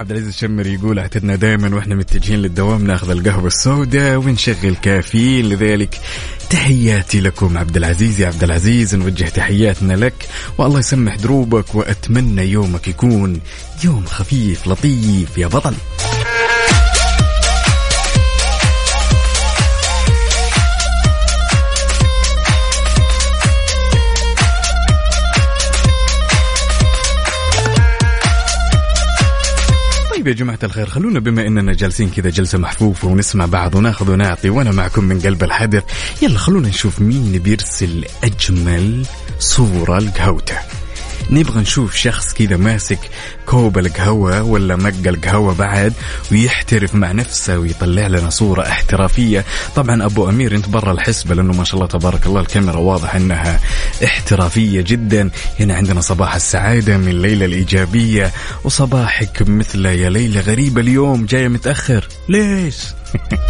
عبد 0.09 0.17
العزيز 0.17 0.35
الشمر 0.35 0.67
يقول 0.67 0.99
اعتدنا 0.99 1.35
دائما 1.35 1.75
وإحنا 1.75 1.95
متجهين 1.95 2.39
للدوام 2.39 2.87
ناخذ 2.87 3.09
القهوة 3.09 3.47
السوداء 3.47 4.17
ونشغل 4.17 4.75
كافيين. 4.75 5.49
لذلك 5.49 5.99
تحياتي 6.49 7.19
لكم 7.19 7.57
عبد 7.57 7.77
العزيز 7.77 8.21
يا 8.21 8.27
عبد 8.27 8.43
العزيز 8.43 8.95
نوجه 8.95 9.23
تحياتنا 9.23 9.93
لك. 9.93 10.27
والله 10.57 10.79
يسمح 10.79 11.15
دروبك 11.15 11.75
وأتمنى 11.75 12.41
يومك 12.51 12.87
يكون 12.87 13.41
يوم 13.83 14.05
خفيف 14.05 14.67
لطيف 14.67 15.37
يا 15.37 15.47
بطل 15.47 15.73
طيب 30.19 30.27
يا 30.27 30.33
جماعة 30.33 30.59
الخير 30.63 30.85
خلونا 30.85 31.19
بما 31.19 31.47
إننا 31.47 31.73
جالسين 31.73 32.09
كذا 32.09 32.29
جلسة 32.29 32.57
محفوفة 32.57 33.07
ونسمع 33.07 33.45
بعض 33.45 33.75
وناخذ 33.75 34.11
ونعطي 34.11 34.49
وأنا 34.49 34.71
معكم 34.71 35.03
من 35.03 35.19
قلب 35.19 35.43
الحدث. 35.43 35.83
يلا 36.21 36.38
خلونا 36.38 36.67
نشوف 36.67 37.01
مين 37.01 37.31
بيرسل 37.31 38.05
أجمل 38.23 39.05
صورة 39.39 39.99
لقهوته 39.99 40.57
نبغى 41.31 41.62
نشوف 41.62 41.95
شخص 41.95 42.33
كذا 42.33 42.57
ماسك 42.57 43.00
كوب 43.45 43.77
القهوة 43.77 44.43
ولا 44.43 44.75
مق 44.75 45.07
القهوة 45.07 45.53
بعد 45.53 45.93
ويحترف 46.31 46.95
مع 46.95 47.12
نفسه 47.12 47.57
ويطلع 47.57 48.07
لنا 48.07 48.29
صورة 48.29 48.62
احترافية. 48.62 49.45
طبعا 49.75 50.05
أبو 50.05 50.29
أمير 50.29 50.55
أنت 50.55 50.69
برا 50.69 50.91
الحسبة 50.91 51.36
لأنه 51.36 51.53
ما 51.53 51.63
شاء 51.63 51.75
الله 51.75 51.88
تبارك 51.88 52.25
الله 52.25 52.41
الكاميرا 52.41 52.77
واضح 52.77 53.15
أنها 53.15 53.59
احترافية 54.03 54.81
جدا. 54.81 55.29
هنا 55.59 55.75
عندنا 55.75 56.01
صباح 56.01 56.36
السعادة 56.36 56.98
من 56.98 57.21
ليلى 57.21 57.45
الإيجابية 57.45 58.31
وصباحك 58.63 59.50
مثل 59.50 59.86
يا 59.86 60.09
ليلى 60.09 60.39
غريبة 60.39 60.81
اليوم 60.81 61.25
جاية 61.25 61.48
متأخر. 61.48 62.07
ليش؟ 62.29 62.77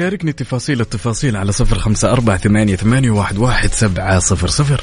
شاركني 0.00 0.32
تفاصيل 0.32 0.80
التفاصيل 0.80 1.36
على 1.36 1.52
صفر 1.52 1.78
خمسة 1.78 2.12
أربعة 2.12 2.36
ثمانية, 2.36 2.76
ثمانية 2.76 3.10
واحد, 3.10 3.38
واحد 3.38 3.72
سبعة 3.72 4.18
صفر 4.18 4.48
صفر. 4.48 4.80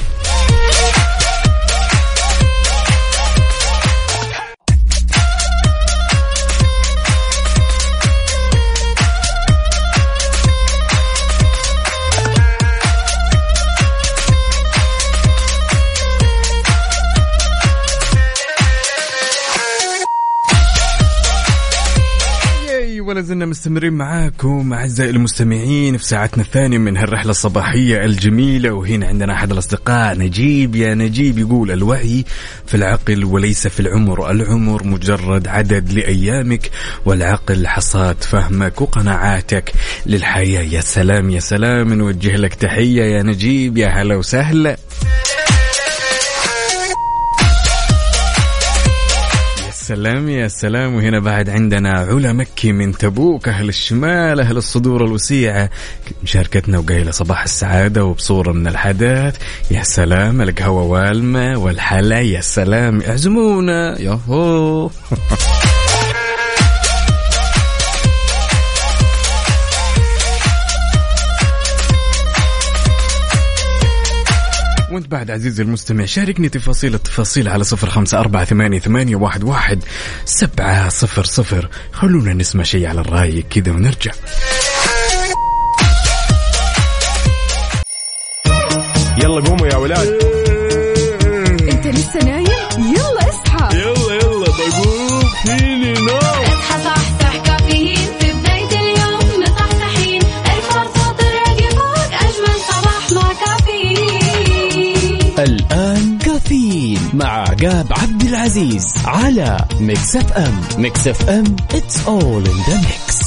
ولا 23.17 23.25
زلنا 23.25 23.45
مستمرين 23.45 23.93
معاكم 23.93 24.73
أعزائي 24.73 25.09
المستمعين 25.09 25.97
في 25.97 26.05
ساعتنا 26.05 26.43
الثانية 26.43 26.77
من 26.77 26.97
هالرحلة 26.97 27.31
الصباحية 27.31 28.05
الجميلة. 28.05 28.71
وهنا 28.71 29.07
عندنا 29.07 29.33
أحد 29.33 29.51
الأصدقاء 29.51 30.17
نجيب. 30.17 30.75
يا 30.75 30.93
نجيب 30.93 31.37
يقول 31.37 31.71
الوعي 31.71 32.25
في 32.67 32.75
العقل 32.75 33.25
وليس 33.25 33.67
في 33.67 33.79
العمر، 33.79 34.31
العمر 34.31 34.83
مجرد 34.83 35.47
عدد 35.47 35.93
لأيامك 35.93 36.71
والعقل 37.05 37.67
حصاد 37.67 38.23
فهمك 38.23 38.81
وقناعاتك 38.81 39.73
للحياة، 40.05 40.61
يا 40.61 40.81
سلام 40.81 41.29
يا 41.29 41.39
سلام. 41.39 41.93
نوجه 41.93 42.35
لك 42.35 42.53
تحية 42.53 43.03
يا 43.03 43.23
نجيب. 43.23 43.77
يا 43.77 43.87
هلا 43.87 44.15
وسهلا. 44.15 44.77
سلام 49.87 50.29
يا 50.29 50.47
سلام 50.47 50.95
وهنا 50.95 51.19
بعد 51.19 51.49
عندنا 51.49 51.91
علا 51.91 52.33
مكي 52.33 52.71
من 52.71 52.91
تبوك 52.91 53.47
أهل 53.47 53.69
الشمال 53.69 54.39
أهل 54.39 54.57
الصدور 54.57 55.05
الوسيعة 55.05 55.69
مشاركتنا 56.23 56.79
وقايلة 56.79 57.11
صباح 57.11 57.43
السعادة 57.43 58.05
وبصورة 58.05 58.51
من 58.51 58.67
الحدث. 58.67 59.37
يا 59.71 59.83
سلام 59.83 60.41
القهوة 60.41 60.83
والمة 60.83 61.57
والحلا. 61.59 62.21
يا 62.21 62.41
سلام 62.41 63.01
اعزمونا. 63.01 64.01
يهو 64.01 64.89
وانت 74.97 75.11
بعد 75.11 75.31
عزيزي 75.31 75.63
المستمع 75.63 76.05
شاركني 76.05 76.49
تفاصيل 76.49 76.93
التفاصيل 76.95 77.47
على 77.47 77.63
صفر 77.63 77.89
خمسة 77.89 78.19
أربعة 78.19 78.45
ثمانية, 78.45 78.79
ثمانية 78.79 79.15
واحد, 79.15 79.43
واحد 79.43 79.83
سبعة 80.25 80.89
صفر 80.89 81.23
صفر. 81.23 81.69
خلونا 81.91 82.33
نسمع 82.33 82.63
شيء 82.63 82.87
على 82.87 83.01
الرايق 83.01 83.45
كذا 83.49 83.71
ونرجع. 83.71 84.11
يلا 89.17 89.41
قوموا 89.41 89.67
يا 89.67 89.75
ولاد. 89.75 90.07
انت 91.71 91.87
لسه 91.87 92.19
نايم؟ 92.19 92.95
يلا. 92.95 93.16
مع 107.13 107.41
عقاب 107.41 107.87
عبد 107.91 108.21
العزيز 108.21 108.93
على 109.05 109.65
Mix 109.79 110.15
FM 110.15 110.61
Mix 110.77 111.07
FM 111.07 111.43
it's 111.73 111.95
all 112.07 112.43
in 112.47 112.57
the 112.69 112.77
mix. 112.87 113.17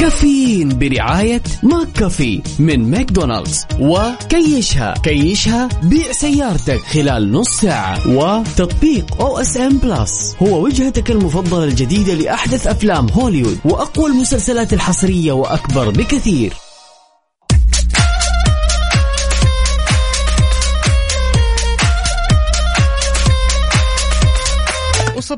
كافيين 0.00 0.78
برعاية 0.78 1.42
McCafé 1.62 2.42
من 2.58 2.90
ماكدونالدز 2.90 3.66
وكيشها 3.80 4.94
كيشها 5.02 5.68
بيع 5.82 6.12
سيارتك 6.12 6.80
خلال 6.80 7.32
نص 7.32 7.48
ساعة 7.60 8.08
وتطبيق 8.08 9.20
OSN 9.20 9.78
Plus 9.78 10.36
هو 10.42 10.64
وجهتك 10.64 11.10
المفضلة 11.10 11.64
الجديدة 11.64 12.14
لأحدث 12.14 12.66
أفلام 12.66 13.08
هوليوود 13.10 13.58
وأقوى 13.64 14.10
المسلسلات 14.10 14.72
الحصرية 14.72 15.32
وأكبر 15.32 15.90
بكثير. 15.90 16.63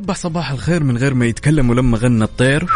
وصبح 0.06 0.18
صباح 0.18 0.50
الخير 0.50 0.84
من 0.84 0.96
غير 0.98 1.14
ما 1.14 1.26
يتكلم 1.26 1.70
ولما 1.70 1.98
غنى 1.98 2.24
الطير. 2.24 2.66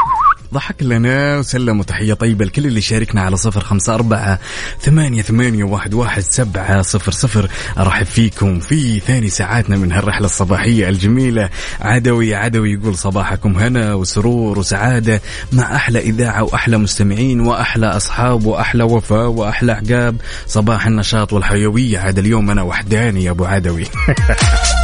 ضحك 0.55 0.83
لنا 0.83 1.39
وسلم 1.39 1.81
وتحية 1.81 2.15
طيبة 2.15 2.45
لكل 2.45 2.67
اللي 2.67 2.81
شاركنا 2.81 3.21
على 3.21 3.37
صفر 3.37 3.61
خمسة 3.61 3.95
أربعة 3.95 4.39
ثمانية, 4.81 5.23
ثمانية 5.23 5.65
واحد, 5.65 5.95
واحد 5.95 6.23
سبعة 6.23 6.83
صفر 6.83 7.13
صفر. 7.13 7.51
أرحب 7.79 8.07
فيكم 8.07 8.61
في 8.61 9.01
ثاني 9.01 9.29
ساعاتنا 9.29 9.77
من 9.77 9.93
هالرحلة 9.93 10.27
الصباحية 10.27 10.89
الجميلة. 10.89 11.51
عدوي 11.81 12.35
عدوي 12.35 12.73
يقول 12.73 12.97
صباحكم 12.97 13.57
هنا 13.57 13.95
وسرور 13.95 14.59
وسعادة 14.59 15.21
مع 15.53 15.77
أحلى 15.77 15.99
إذاعة 15.99 16.43
وأحلى 16.43 16.79
مستمعين 16.79 17.41
وأحلى 17.41 17.87
أصحاب 17.87 18.47
وأحلى 18.47 18.85
وفاء 18.85 19.29
وأحلى 19.29 19.73
عقاب 19.73 20.17
صباح 20.47 20.87
النشاط 20.87 21.33
والحيوية. 21.33 21.99
عاد 21.99 22.19
اليوم 22.19 22.51
أنا 22.51 22.63
وحداني 22.63 23.25
يا 23.25 23.31
أبو 23.31 23.45
عدوي. 23.45 23.85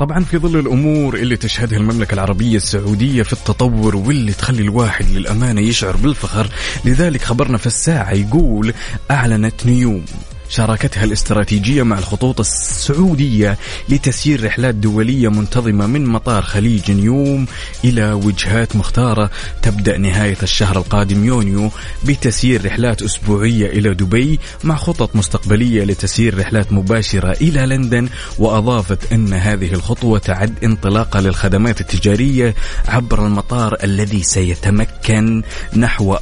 طبعا 0.00 0.24
في 0.24 0.38
ظل 0.38 0.58
الأمور 0.58 1.16
اللي 1.16 1.36
تشهدها 1.36 1.78
المملكة 1.78 2.14
العربية 2.14 2.56
السعودية 2.56 3.22
في 3.22 3.32
التطور 3.32 3.96
واللي 3.96 4.32
تخلي 4.32 4.62
الواحد 4.62 5.06
للأمانة 5.10 5.60
يشعر 5.60 5.96
بالفخر 5.96 6.48
لذلك 6.84 7.22
خبرنا 7.22 7.58
في 7.58 7.66
الساعة 7.66 8.12
يقول 8.12 8.74
أعلنت 9.10 9.66
نيوم. 9.66 10.04
شراكتها 10.48 11.04
الاستراتيجية 11.04 11.82
مع 11.82 11.98
الخطوط 11.98 12.40
السعودية 12.40 13.58
لتسيير 13.88 14.44
رحلات 14.44 14.74
دولية 14.74 15.28
منتظمة 15.28 15.86
من 15.86 16.06
مطار 16.06 16.42
خليج 16.42 16.90
نيوم 16.90 17.46
إلى 17.84 18.12
وجهات 18.12 18.76
مختارة. 18.76 19.30
تبدأ 19.62 19.98
نهاية 19.98 20.36
الشهر 20.42 20.76
القادم 20.78 21.24
يونيو 21.24 21.70
بتسيير 22.04 22.66
رحلات 22.66 23.02
أسبوعية 23.02 23.66
إلى 23.66 23.94
دبي 23.94 24.40
مع 24.64 24.76
خطط 24.76 25.16
مستقبلية 25.16 25.84
لتسيير 25.84 26.38
رحلات 26.38 26.72
مباشرة 26.72 27.32
إلى 27.32 27.66
لندن 27.66 28.08
وأضافت 28.38 29.12
أن 29.12 29.32
هذه 29.32 29.74
الخطوة 29.74 30.18
تعد 30.18 30.64
انطلاقة 30.64 31.20
للخدمات 31.20 31.80
التجارية 31.80 32.54
عبر 32.88 33.26
المطار 33.26 33.76
الذي 33.84 34.22
سيتمكن 34.22 35.42
نحو 35.76 36.16
40% 36.16 36.20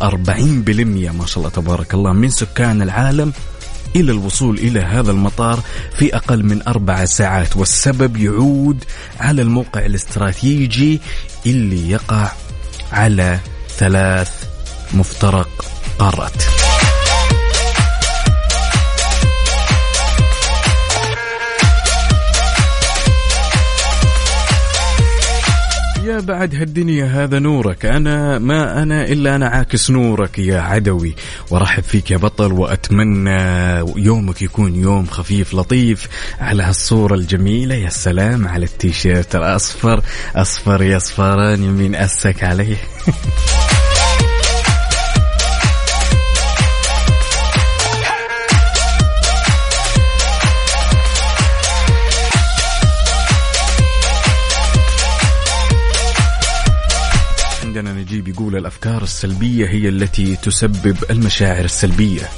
ما 1.11 1.27
شاء 1.27 1.39
الله 1.39 1.49
تبارك 1.49 1.95
الله 1.95 2.13
من 2.13 2.31
سكان 2.31 2.83
العالم 2.83 3.33
إلى 3.97 4.13
الوصول 4.13 4.59
إلى 4.59 4.81
هذا 4.81 5.11
المطار 5.11 5.61
في 5.99 6.17
أقل 6.17 6.45
من 6.45 6.63
أربع 6.69 7.05
ساعات 7.05 7.57
والسبب 7.57 8.17
يعود 8.17 8.85
على 9.21 9.43
الموقع 9.43 9.87
الاستراتيجي 9.87 11.01
اللي 11.47 11.91
يقع 11.91 12.33
على 12.93 13.39
ثلاث 13.69 14.45
مفترق 14.93 15.65
قارات. 15.99 16.72
يا 26.13 26.21
بعد 26.21 26.55
هالدنيا 26.55 27.05
هذا 27.07 27.39
نورك. 27.39 27.87
أنا 27.87 28.39
ما 28.39 28.83
أنا 28.83 29.05
إلا 29.05 29.37
أنا 29.37 29.49
عاكس 29.49 29.91
نورك 29.91 30.39
يا 30.39 30.61
عدوي. 30.61 31.15
ورحب 31.51 31.83
فيك 31.83 32.11
يا 32.11 32.17
بطل 32.17 32.53
وأتمنى 32.53 33.41
يومك 33.97 34.43
يكون 34.43 34.77
يوم 34.77 35.07
خفيف 35.07 35.55
لطيف. 35.55 36.09
على 36.41 36.63
هالصورة 36.63 37.15
الجميلة 37.15 37.75
يا 37.75 37.89
سلام 37.89 38.49
على 38.49 38.65
التيشيرت 38.65 39.37
الأصفر. 39.37 40.03
أصفر 40.37 40.83
يا 40.83 40.97
أصفران 40.97 41.65
يمين 41.65 41.95
أسك 41.95 42.45
عليه. 42.45 42.77
يقول 58.43 58.57
الأفكار 58.57 59.03
السلبية 59.03 59.69
هي 59.69 59.89
التي 59.89 60.37
تسبب 60.37 60.97
المشاعر 61.11 61.65
السلبية. 61.65 62.29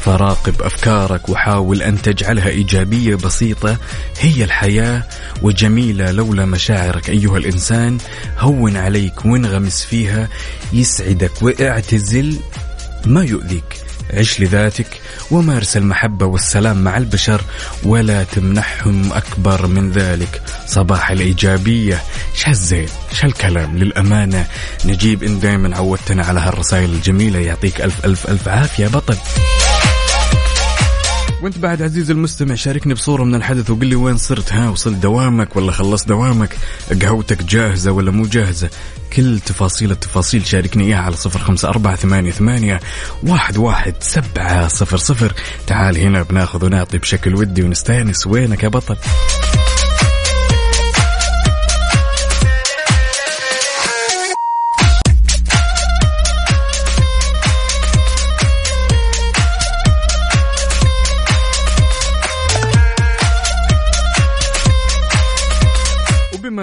فراقب 0.00 0.62
أفكارك 0.62 1.28
وحاول 1.28 1.82
أن 1.82 2.02
تجعلها 2.02 2.48
إيجابية 2.48 3.14
بسيطة 3.14 3.76
هي 4.20 4.44
الحياة. 4.44 5.02
وجميلة 5.42 6.10
لولا 6.10 6.44
مشاعرك 6.44 7.10
أيها 7.10 7.38
الإنسان. 7.38 7.98
هون 8.38 8.76
عليك 8.76 9.24
وانغمس 9.24 9.84
فيها. 9.84 10.28
يسعدك 10.72 11.42
واعتزل 11.42 12.36
ما 13.06 13.24
يؤذيك. 13.24 13.87
عش 14.14 14.40
لذاتك 14.40 15.00
ومارس 15.30 15.76
المحبة 15.76 16.26
والسلام 16.26 16.84
مع 16.84 16.96
البشر 16.96 17.40
ولا 17.84 18.24
تمنحهم 18.24 19.12
أكبر 19.12 19.66
من 19.66 19.90
ذلك. 19.90 20.42
صباح 20.66 21.10
الإيجابية 21.10 22.02
ش 22.34 22.48
هالزين 22.48 22.88
ش 23.12 23.24
هالكلام 23.24 23.78
للأمانة 23.78 24.46
نجيب 24.84 25.22
إن 25.22 25.40
دائما 25.40 25.76
عودتنا 25.76 26.24
على 26.26 26.40
هالرسائل 26.40 26.90
الجميلة. 26.90 27.38
يعطيك 27.38 27.80
ألف 27.80 28.04
ألف 28.04 28.30
ألف 28.30 28.48
عافية 28.48 28.86
بطل. 28.86 29.16
وانت 31.42 31.58
بعد 31.58 31.82
عزيزي 31.82 32.12
المستمع 32.12 32.54
شاركني 32.54 32.94
بصورة 32.94 33.24
من 33.24 33.34
الحدث 33.34 33.70
وقل 33.70 33.86
لي 33.86 33.94
وين 33.96 34.16
صرت 34.16 34.52
ها 34.52 34.68
وصلت 34.70 34.96
دوامك 34.96 35.56
ولا 35.56 35.72
خلصت 35.72 36.08
دوامك؟ 36.08 36.56
قهوتك 37.02 37.42
جاهزة 37.42 37.92
ولا 37.92 38.10
مو 38.10 38.26
جاهزة؟ 38.26 38.70
كل 39.12 39.40
تفاصيل 39.40 39.90
التفاصيل 39.90 40.46
شاركني 40.46 40.84
إياها 40.84 40.98
على 40.98 41.16
صفر 41.16 41.38
خمسة 41.38 41.68
أربعة 41.68 41.96
ثمانية, 41.96 42.30
ثمانية 42.30 42.80
واحد, 43.22 43.56
واحد 43.56 43.94
سبعة 44.00 44.68
صفر 44.68 44.96
صفر. 44.96 45.34
تعال 45.66 45.98
هنا 45.98 46.22
بناخذ 46.22 46.64
ونعطي 46.64 46.98
بشكل 46.98 47.34
ودي 47.34 47.62
ونستأنس 47.62 48.26
وينك 48.26 48.62
يا 48.62 48.68
بطل؟ 48.68 48.96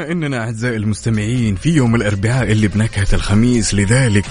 بما 0.06 0.12
إننا 0.14 0.38
أعزائي 0.44 0.76
المستمعين 0.76 1.56
في 1.56 1.70
يوم 1.70 1.96
الأربعاء 1.96 2.52
اللي 2.52 2.68
بنكهة 2.68 3.08
الخميس 3.14 3.74
لذلك 3.74 4.26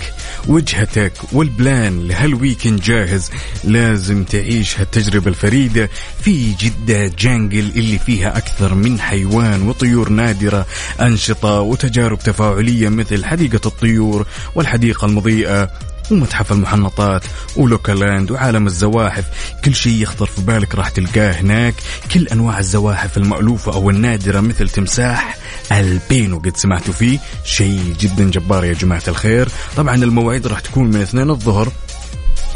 وجهتك 0.46 1.12
وال 1.32 1.57
plan 1.57 2.08
لهال 2.08 2.30
weekend 2.30 2.80
جاهز. 2.80 3.30
لازم 3.64 4.24
تعيش 4.24 4.80
هالتجربة 4.80 5.28
الفريدة 5.28 5.90
في 6.20 6.52
جدة 6.52 7.06
Jungle 7.18 7.70
اللي 7.76 7.98
فيها 7.98 8.38
أكثر 8.38 8.74
من 8.74 9.00
حيوان 9.00 9.68
وطيور 9.68 10.08
نادرة 10.08 10.66
أنشطة 11.00 11.60
وتجارب 11.60 12.18
تفاعلية 12.18 12.88
مثل 12.88 13.24
حديقة 13.24 13.68
الطيور 13.68 14.26
والحديقة 14.54 15.06
المضيئة. 15.06 15.70
ومتحف 16.10 16.52
المحنطات 16.52 17.22
ولوكالاند 17.56 18.30
وعالم 18.30 18.66
الزواحف. 18.66 19.24
كل 19.64 19.74
شيء 19.74 20.02
يخطر 20.02 20.26
في 20.26 20.40
بالك 20.40 20.74
راح 20.74 20.88
تلقاه 20.88 21.32
هناك. 21.32 21.74
كل 22.14 22.28
أنواع 22.28 22.58
الزواحف 22.58 23.16
المألوفة 23.16 23.72
أو 23.72 23.90
النادرة 23.90 24.40
مثل 24.40 24.68
تمساح 24.68 25.36
البينو 25.72 26.38
قد 26.38 26.56
سمعتوا 26.56 26.94
فيه. 26.94 27.18
شيء 27.44 27.94
جدا 28.00 28.30
جبار 28.30 28.64
يا 28.64 28.72
جماعة 28.72 29.02
الخير. 29.08 29.48
طبعا 29.76 29.94
المواعيد 29.94 30.46
راح 30.46 30.60
تكون 30.60 30.90
من 30.90 31.00
اثنين 31.00 31.30
الظهر. 31.30 31.72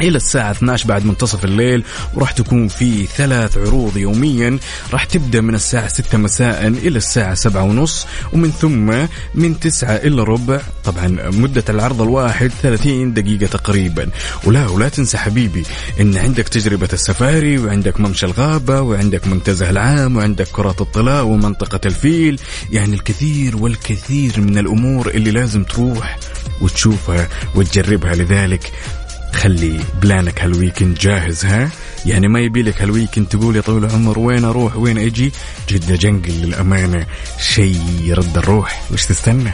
إلى 0.01 0.17
الساعة 0.17 0.51
12 0.51 0.87
بعد 0.87 1.05
منتصف 1.05 1.45
الليل 1.45 1.83
وراح 2.13 2.31
تكون 2.31 2.67
في 2.67 3.05
ثلاث 3.05 3.57
عروض 3.57 3.97
يوميا. 3.97 4.59
راح 4.93 5.03
تبدأ 5.03 5.41
من 5.41 5.55
الساعة 5.55 5.87
6 5.87 6.17
مساء 6.17 6.67
إلى 6.67 6.97
الساعة 6.97 7.33
7 7.33 7.63
ونص 7.63 8.07
ومن 8.33 8.51
ثم 8.51 9.07
من 9.35 9.59
9 9.59 9.95
إلى 9.95 10.23
ربع. 10.23 10.61
طبعا 10.83 11.07
مدة 11.29 11.63
العرض 11.69 12.01
الواحد 12.01 12.51
30 12.61 13.13
دقيقة 13.13 13.47
تقريبا. 13.47 14.09
ولا 14.43 14.67
ولا 14.67 14.89
تنسى 14.89 15.17
حبيبي 15.17 15.63
إن 15.99 16.17
عندك 16.17 16.47
تجربة 16.47 16.89
السفاري 16.93 17.57
وعندك 17.57 17.99
ممشى 17.99 18.25
الغابة 18.25 18.81
وعندك 18.81 19.27
منتزه 19.27 19.69
العام 19.69 20.17
وعندك 20.17 20.47
كرات 20.47 20.81
الطلاء 20.81 21.23
ومنطقة 21.23 21.79
الفيل. 21.85 22.39
يعني 22.71 22.95
الكثير 22.95 23.57
والكثير 23.57 24.41
من 24.41 24.57
الأمور 24.57 25.09
اللي 25.09 25.31
لازم 25.31 25.63
تروح 25.63 26.19
وتشوفها 26.61 27.29
وتجربها. 27.55 28.15
لذلك 28.15 28.71
خلي 29.33 29.79
plan 30.01 30.33
ك 30.33 30.41
هال 30.41 30.53
weekend 30.53 30.97
جاهز 30.97 31.45
ها؟ 31.45 31.69
يعني 32.05 32.27
ما 32.27 32.39
يبي 32.39 32.61
لك 32.63 32.81
هال 32.81 32.91
weekend 32.91 33.27
تقول 33.27 33.55
يا 33.55 33.61
طويل 33.61 33.85
العمر 33.85 34.19
وين 34.19 34.45
أروح؟ 34.45 34.75
وين 34.75 34.97
أجي؟ 34.97 35.31
جدة 35.69 35.95
Jungle 35.95 36.31
للأمانة 36.31 37.05
شيء 37.39 37.81
يرد 38.01 38.37
الروح 38.37 38.81
وش 38.91 39.05
تستنى؟ 39.05 39.51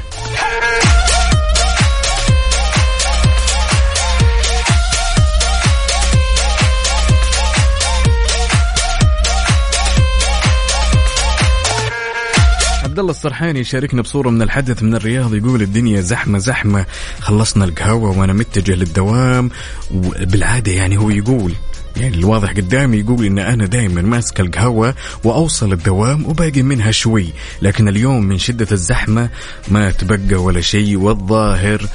عبد 12.95 12.99
الله 12.99 13.11
السرحاني 13.11 13.63
شاركنا 13.63 14.01
بصورة 14.01 14.29
من 14.29 14.41
الحدث 14.41 14.83
من 14.83 14.95
الرياض 14.95 15.35
يقول 15.35 15.61
الدنيا 15.61 16.01
زحمة 16.01 16.39
زحمة. 16.39 16.85
خلصنا 17.19 17.65
القهوة 17.65 18.19
وأنا 18.19 18.33
متجه 18.33 18.71
للدوام. 18.71 19.49
وبالعادة 19.91 20.71
يعني 20.71 20.97
هو 20.97 21.09
يقول 21.09 21.53
يعني 21.97 22.17
الواضح 22.17 22.51
قدامي 22.51 22.97
يقول 22.97 23.25
إن 23.25 23.39
أنا 23.39 23.65
دائما 23.65 24.01
ماسك 24.01 24.39
القهوة 24.39 24.95
وأوصل 25.23 25.73
الدوام 25.73 26.25
وباقي 26.25 26.61
منها 26.61 26.91
شوي. 26.91 27.27
لكن 27.61 27.87
اليوم 27.87 28.23
من 28.23 28.37
شدة 28.37 28.67
الزحمة 28.71 29.29
ما 29.67 29.91
تبقى 29.91 30.43
ولا 30.43 30.61
شيء. 30.61 30.97
والظاهر 30.97 31.87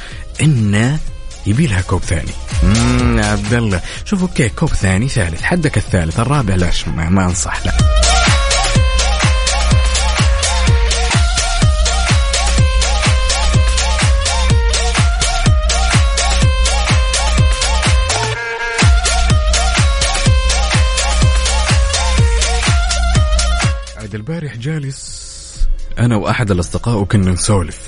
انه 0.43 0.99
يبي 1.47 1.67
لها 1.67 1.81
كوب 1.81 2.01
ثاني. 2.01 2.33
امم 2.63 3.21
عبد 3.21 3.55
الله. 3.55 3.81
شوف 4.05 4.23
okay 4.23 4.49
كوب 4.49 4.69
ثاني 4.69 5.09
ثالث 5.09 5.43
حدك 5.43 5.77
الثالث 5.77 6.21
الرابع 6.21 6.55
لا 6.55 6.71
ما, 6.87 7.25
أنصح 7.25 7.67
لا 7.67 7.73
عاد 24.11 24.15
البارح 24.15 24.57
جالس. 24.57 25.31
أنا 25.99 26.17
وأحد 26.17 26.51
الأصدقاء 26.51 26.97
وكنا 26.99 27.31
نسولف. 27.31 27.79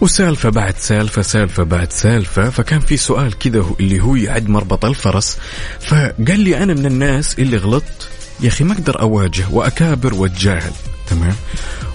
وسالفة 0.00 0.48
بعد 0.48 0.76
سالفة 0.78 1.22
سالفة 1.22 1.62
بعد 1.62 1.92
سالفة 1.92 2.50
فكان 2.50 2.80
في 2.80 2.96
سؤال 2.96 3.38
كذا 3.38 3.64
اللي 3.80 4.00
هو 4.00 4.16
يعد 4.16 4.48
مربط 4.48 4.84
الفرس. 4.84 5.36
فقال 5.80 6.40
لي 6.40 6.62
أنا 6.62 6.74
من 6.74 6.86
الناس 6.86 7.38
اللي 7.38 7.56
غلطت 7.56 8.08
يا 8.40 8.48
أخي 8.48 8.64
ما 8.64 8.72
أقدر 8.72 9.00
أواجه 9.00 9.44
وأكابر 9.50 10.14
وأتجاهل. 10.14 10.72
تمام؟ 11.10 11.34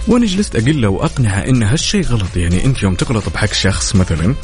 وأنا 0.08 0.26
جلست 0.26 0.56
أقول 0.56 0.82
له 0.82 0.88
وأقنعه 0.88 1.38
إن 1.38 1.62
هالشيء 1.62 2.04
غلط. 2.04 2.36
يعني 2.36 2.64
أنت 2.64 2.82
يوم 2.82 2.94
تغلط 2.94 3.28
بحق 3.28 3.52
شخص 3.52 3.96
مثلا 3.96 4.34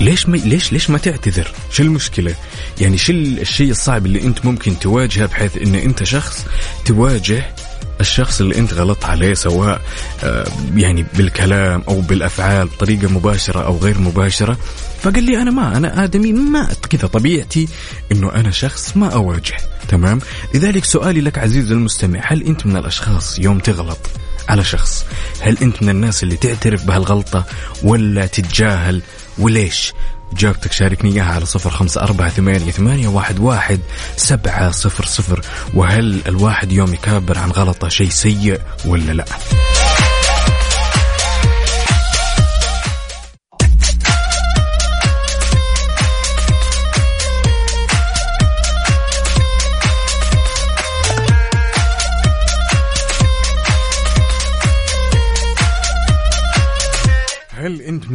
ليش 0.00 0.28
ما 0.28 0.36
ليش 0.36 0.72
ليش 0.72 0.90
ما 0.90 0.98
تعتذر؟ 0.98 1.52
شو 1.70 1.82
المشكلة؟ 1.82 2.34
يعني 2.80 2.98
شو 2.98 3.12
ال- 3.12 3.40
الشيء 3.40 3.70
الصعب 3.70 4.06
اللي 4.06 4.22
أنت 4.22 4.44
ممكن 4.46 4.78
تواجهه 4.78 5.26
بحيث 5.26 5.56
إن 5.56 5.74
أنت 5.74 6.02
شخص 6.04 6.46
تواجه 6.84 7.44
الشخص 8.00 8.40
اللي 8.40 8.58
انت 8.58 8.74
غلطت 8.74 9.04
عليه 9.04 9.34
سواء 9.34 9.80
آه، 10.24 10.46
يعني 10.76 11.06
بالكلام 11.14 11.82
أو 11.88 12.00
بالأفعال 12.00 12.66
بطريقة 12.66 13.08
مباشرة 13.08 13.60
أو 13.60 13.78
غير 13.78 13.98
مباشرة 13.98 14.58
فقال 15.02 15.24
لي 15.24 15.42
أنا 15.42 15.50
ما 15.50 15.76
أنا 15.76 16.04
آدمي 16.04 16.32
ما 16.32 16.68
كذا 16.90 17.06
طبيعتي 17.06 17.68
إنه 18.12 18.34
أنا 18.34 18.50
شخص 18.50 18.96
ما 18.96 19.08
أواجه 19.08 19.56
تمام؟ 19.88 20.20
لذلك 20.54 20.84
سؤالي 20.84 21.20
لك 21.20 21.38
عزيزي 21.38 21.74
المستمع 21.74 22.20
هل 22.22 22.42
أنت 22.42 22.66
من 22.66 22.76
الأشخاص 22.76 23.38
يوم 23.38 23.58
تغلط 23.58 23.98
على 24.48 24.64
شخص 24.64 25.04
هل 25.40 25.58
أنت 25.62 25.82
من 25.82 25.88
الناس 25.88 26.22
اللي 26.22 26.36
تعترف 26.36 26.84
بهالغلطة 26.84 27.44
ولا 27.82 28.26
تتجاهل؟ 28.26 29.02
وليش؟ 29.38 29.92
جاوبتك 30.32 30.72
شاركني 30.72 31.12
إياها 31.12 31.32
على 31.32 31.46
صفر 31.46 31.70
خمسة 31.70 32.02
أربعة 32.02 32.28
ثمانية, 32.28 32.70
ثمانية 32.70 33.08
واحد, 33.08 33.38
واحد 33.38 33.80
سبعة 34.16 34.70
صفر 34.70 35.04
صفر. 35.04 35.40
وهل 35.74 36.20
الواحد 36.26 36.72
يوم 36.72 36.94
يكابر 36.94 37.38
عن 37.38 37.50
غلطة 37.50 37.88
شيء 37.88 38.08
سيء 38.08 38.60
ولا 38.84 39.12
لا؟ 39.12 39.24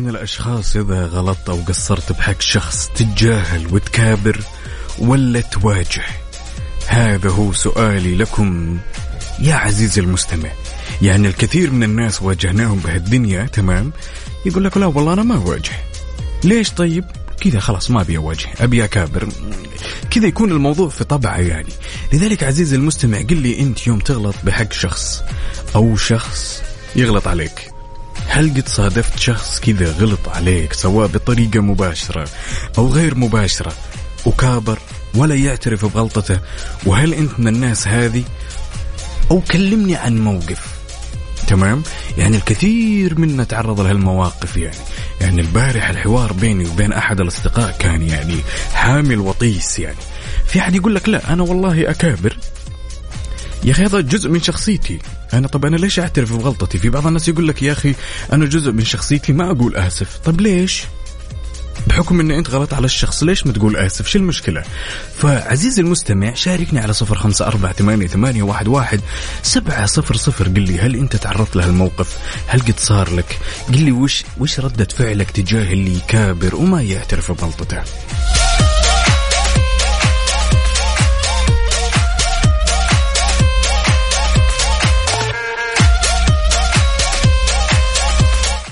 من 0.10 0.16
الأشخاص 0.16 0.76
إذا 0.76 1.06
غلطت 1.06 1.50
أو 1.50 1.56
قصرت 1.56 2.12
بحق 2.12 2.42
شخص 2.42 2.90
تتجاهل 2.96 3.74
وتكابر 3.74 4.42
ولا 5.00 5.42
تواجه. 5.42 6.04
هذا 6.88 7.30
هو 7.30 7.54
سؤالي 7.54 8.16
لكم 8.16 8.78
يا 9.40 9.56
عزيزي 9.56 10.02
المستمع. 10.02 10.50
يعني 11.02 11.28
الكثير 11.28 11.72
من 11.72 11.84
الناس 11.84 12.22
واجهناهم 12.22 12.80
بهالدنيا 12.80 13.44
تمام؟ 13.44 13.92
يقول 14.46 14.64
لك 14.64 14.78
لا 14.78 14.86
والله 14.86 15.14
أنا 15.14 15.24
ما 15.24 15.36
أواجه. 15.36 15.72
ليش 16.44 16.72
طيب؟ 16.72 17.06
كذا 17.42 17.60
خلاص 17.60 17.92
ما 17.92 18.02
أبي 18.02 18.18
أواجه 18.18 18.50
أبي 18.60 18.84
أكابر. 18.84 19.30
كذا 20.12 20.28
يكون 20.28 20.52
الموضوع 20.52 20.90
في 20.90 21.04
طبعه 21.04 21.38
يعني 21.38 21.74
لذلك 22.14 22.44
عزيزي 22.44 22.76
المستمع 22.76 23.22
قل 23.22 23.38
لي 23.38 23.60
أنت 23.60 23.88
يوم 23.88 24.00
تغلط 24.00 24.36
بحق 24.44 24.74
شخص 24.74 25.24
أو 25.76 25.96
شخص 25.96 26.62
يغلط 26.96 27.28
عليك. 27.28 27.79
هل 28.30 28.50
قد 28.50 28.68
صادفت 28.68 29.20
شخص 29.20 29.60
كذا 29.60 29.92
غلط 29.92 30.30
عليك 30.30 30.74
سواء 30.74 31.08
بطريقة 31.08 31.60
مباشرة 31.60 32.28
أو 32.78 32.88
غير 32.88 33.16
مباشرة 33.16 33.74
وكابر 34.26 34.80
ولا 35.16 35.36
يعترف 35.36 35.86
بغلطته؟ 35.86 36.40
وهل 36.86 37.14
أنت 37.14 37.40
من 37.40 37.48
الناس 37.48 37.88
هذه؟ 37.88 38.24
أو 39.32 39.42
كلمني 39.42 39.96
عن 39.96 40.20
موقف. 40.20 40.80
تمام؟ 41.48 41.84
يعني 42.18 42.38
الكثير 42.38 43.20
منا 43.20 43.44
تعرض 43.44 43.82
لهالمواقف 43.82 44.58
يعني. 44.58 44.78
يعني 45.22 45.42
البارح 45.42 45.90
الحوار 45.90 46.34
بيني 46.34 46.66
وبين 46.70 46.94
أحد 46.94 47.22
الأصدقاء 47.22 47.76
كان 47.80 48.02
يعني 48.02 48.36
حامل 48.74 49.20
وطيس 49.20 49.80
يعني. 49.80 49.98
في 50.48 50.60
أحد 50.60 50.76
يقول 50.76 50.96
لك 50.96 51.10
لا 51.10 51.34
أنا 51.34 51.44
والله 51.44 51.90
أكابر. 51.90 52.38
يا 53.64 53.72
أخي 53.72 53.86
هذا 53.86 54.02
جزء 54.02 54.30
من 54.30 54.42
شخصيتي. 54.42 55.00
أنا 55.34 55.48
طب 55.48 55.66
أنا 55.66 55.76
ليش 55.76 56.00
أعترف 56.00 56.34
بغلطتي؟ 56.34 56.78
في 56.78 56.90
بعض 56.90 57.08
الناس 57.08 57.28
يقول 57.28 57.48
لك 57.48 57.64
يا 57.64 57.72
أخي 57.72 57.96
أنا 58.34 58.46
جزء 58.46 58.72
من 58.72 58.86
شخصيتي 58.86 59.34
ما 59.34 59.52
أقول 59.52 59.76
آسف. 59.76 60.18
طب 60.26 60.42
ليش؟ 60.42 60.84
بحكم 61.88 62.20
ان 62.20 62.32
أنت 62.32 62.50
غلط 62.50 62.74
على 62.74 62.86
الشخص 62.86 63.24
ليش 63.24 63.48
ما 63.48 63.54
تقول 63.54 63.76
آسف؟ 63.78 64.08
شو 64.08 64.20
المشكلة؟ 64.20 64.64
فعزيزي 65.18 65.82
المستمع 65.82 66.34
شاركني 66.34 66.80
على 66.80 66.94
صفر 66.94 67.16
خمسة 67.16 67.48
أربعة 67.48 67.74
ثمانية, 67.74 68.08
ثمانية 68.08 68.44
واحد, 68.44 68.68
واحد 68.68 69.02
سبعة 69.44 69.86
صفر 69.86 70.16
صفر. 70.16 70.48
قل 70.48 70.62
لي 70.62 70.80
هل 70.80 70.96
أنت 70.96 71.16
تعرضت 71.16 71.56
لهالموقف 71.56 72.18
هل 72.48 72.60
قد 72.62 72.80
صار 72.80 73.14
لك؟ 73.14 73.40
قل 73.68 73.82
لي 73.82 73.92
وش 73.92 74.24
وش 74.38 74.60
ردة 74.60 74.88
فعلك 74.98 75.32
تجاه 75.32 75.74
اللي 75.74 75.96
يكابر 75.96 76.56
وما 76.56 76.82
يعترف 76.82 77.32
بغلطته؟ 77.32 77.82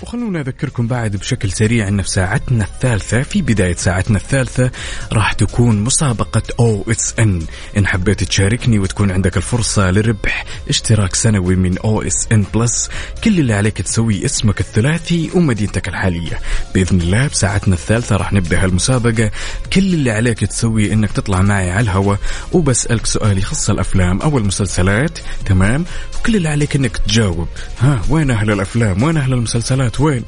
وخلونا 0.07 0.41
أذكركم 0.41 0.87
بعد 0.87 1.15
بشكل 1.15 1.51
سريع 1.51 1.87
أن 1.87 2.01
في 2.01 2.09
ساعتنا 2.09 2.63
الثالثة 2.63 3.23
في 3.23 3.41
بداية 3.41 3.75
ساعتنا 3.75 4.17
الثالثة 4.17 4.71
راح 5.11 5.33
تكون 5.33 5.81
مسابقة 5.81 6.41
OSN. 6.59 7.43
إن 7.77 7.87
حبيت 7.87 8.23
تشاركني 8.23 8.79
وتكون 8.79 9.11
عندك 9.11 9.37
الفرصة 9.37 9.91
لربح 9.91 10.45
اشتراك 10.69 11.15
سنوي 11.15 11.55
من 11.55 11.77
OSN 11.77 12.45
Plus. 12.53 12.89
كل 13.23 13.39
اللي 13.39 13.53
عليك 13.53 13.81
تسوي 13.81 14.25
اسمك 14.25 14.59
الثلاثي 14.59 15.29
ومدينتك 15.35 15.87
الحالية. 15.87 16.39
بإذن 16.73 17.01
الله 17.01 17.27
بساعتنا 17.27 17.73
الثالثة 17.75 18.15
راح 18.15 18.33
نبدأ 18.33 18.63
هالمسابقة. 18.63 19.31
كل 19.73 19.93
اللي 19.93 20.11
عليك 20.11 20.39
تسوي 20.39 20.93
إنك 20.93 21.11
تطلع 21.11 21.41
معي 21.41 21.71
على 21.71 21.83
الهواء 21.83 22.19
وبسألك 22.51 23.05
سؤال 23.05 23.37
يخص 23.37 23.69
الأفلام 23.69 24.21
أو 24.21 24.37
المسلسلات. 24.37 25.19
تمام؟ 25.45 25.85
وكل 26.19 26.35
اللي 26.35 26.49
عليك 26.49 26.75
إنك 26.75 26.97
تجاوب. 26.97 27.47
ها 27.79 28.01
وين 28.09 28.31
أهل 28.31 28.51
الأفلام؟ 28.51 29.03
وين 29.03 29.17
أهل 29.17 29.33
المسلسلات؟ 29.33 29.97
وين 29.99 30.06
يا 30.07 30.23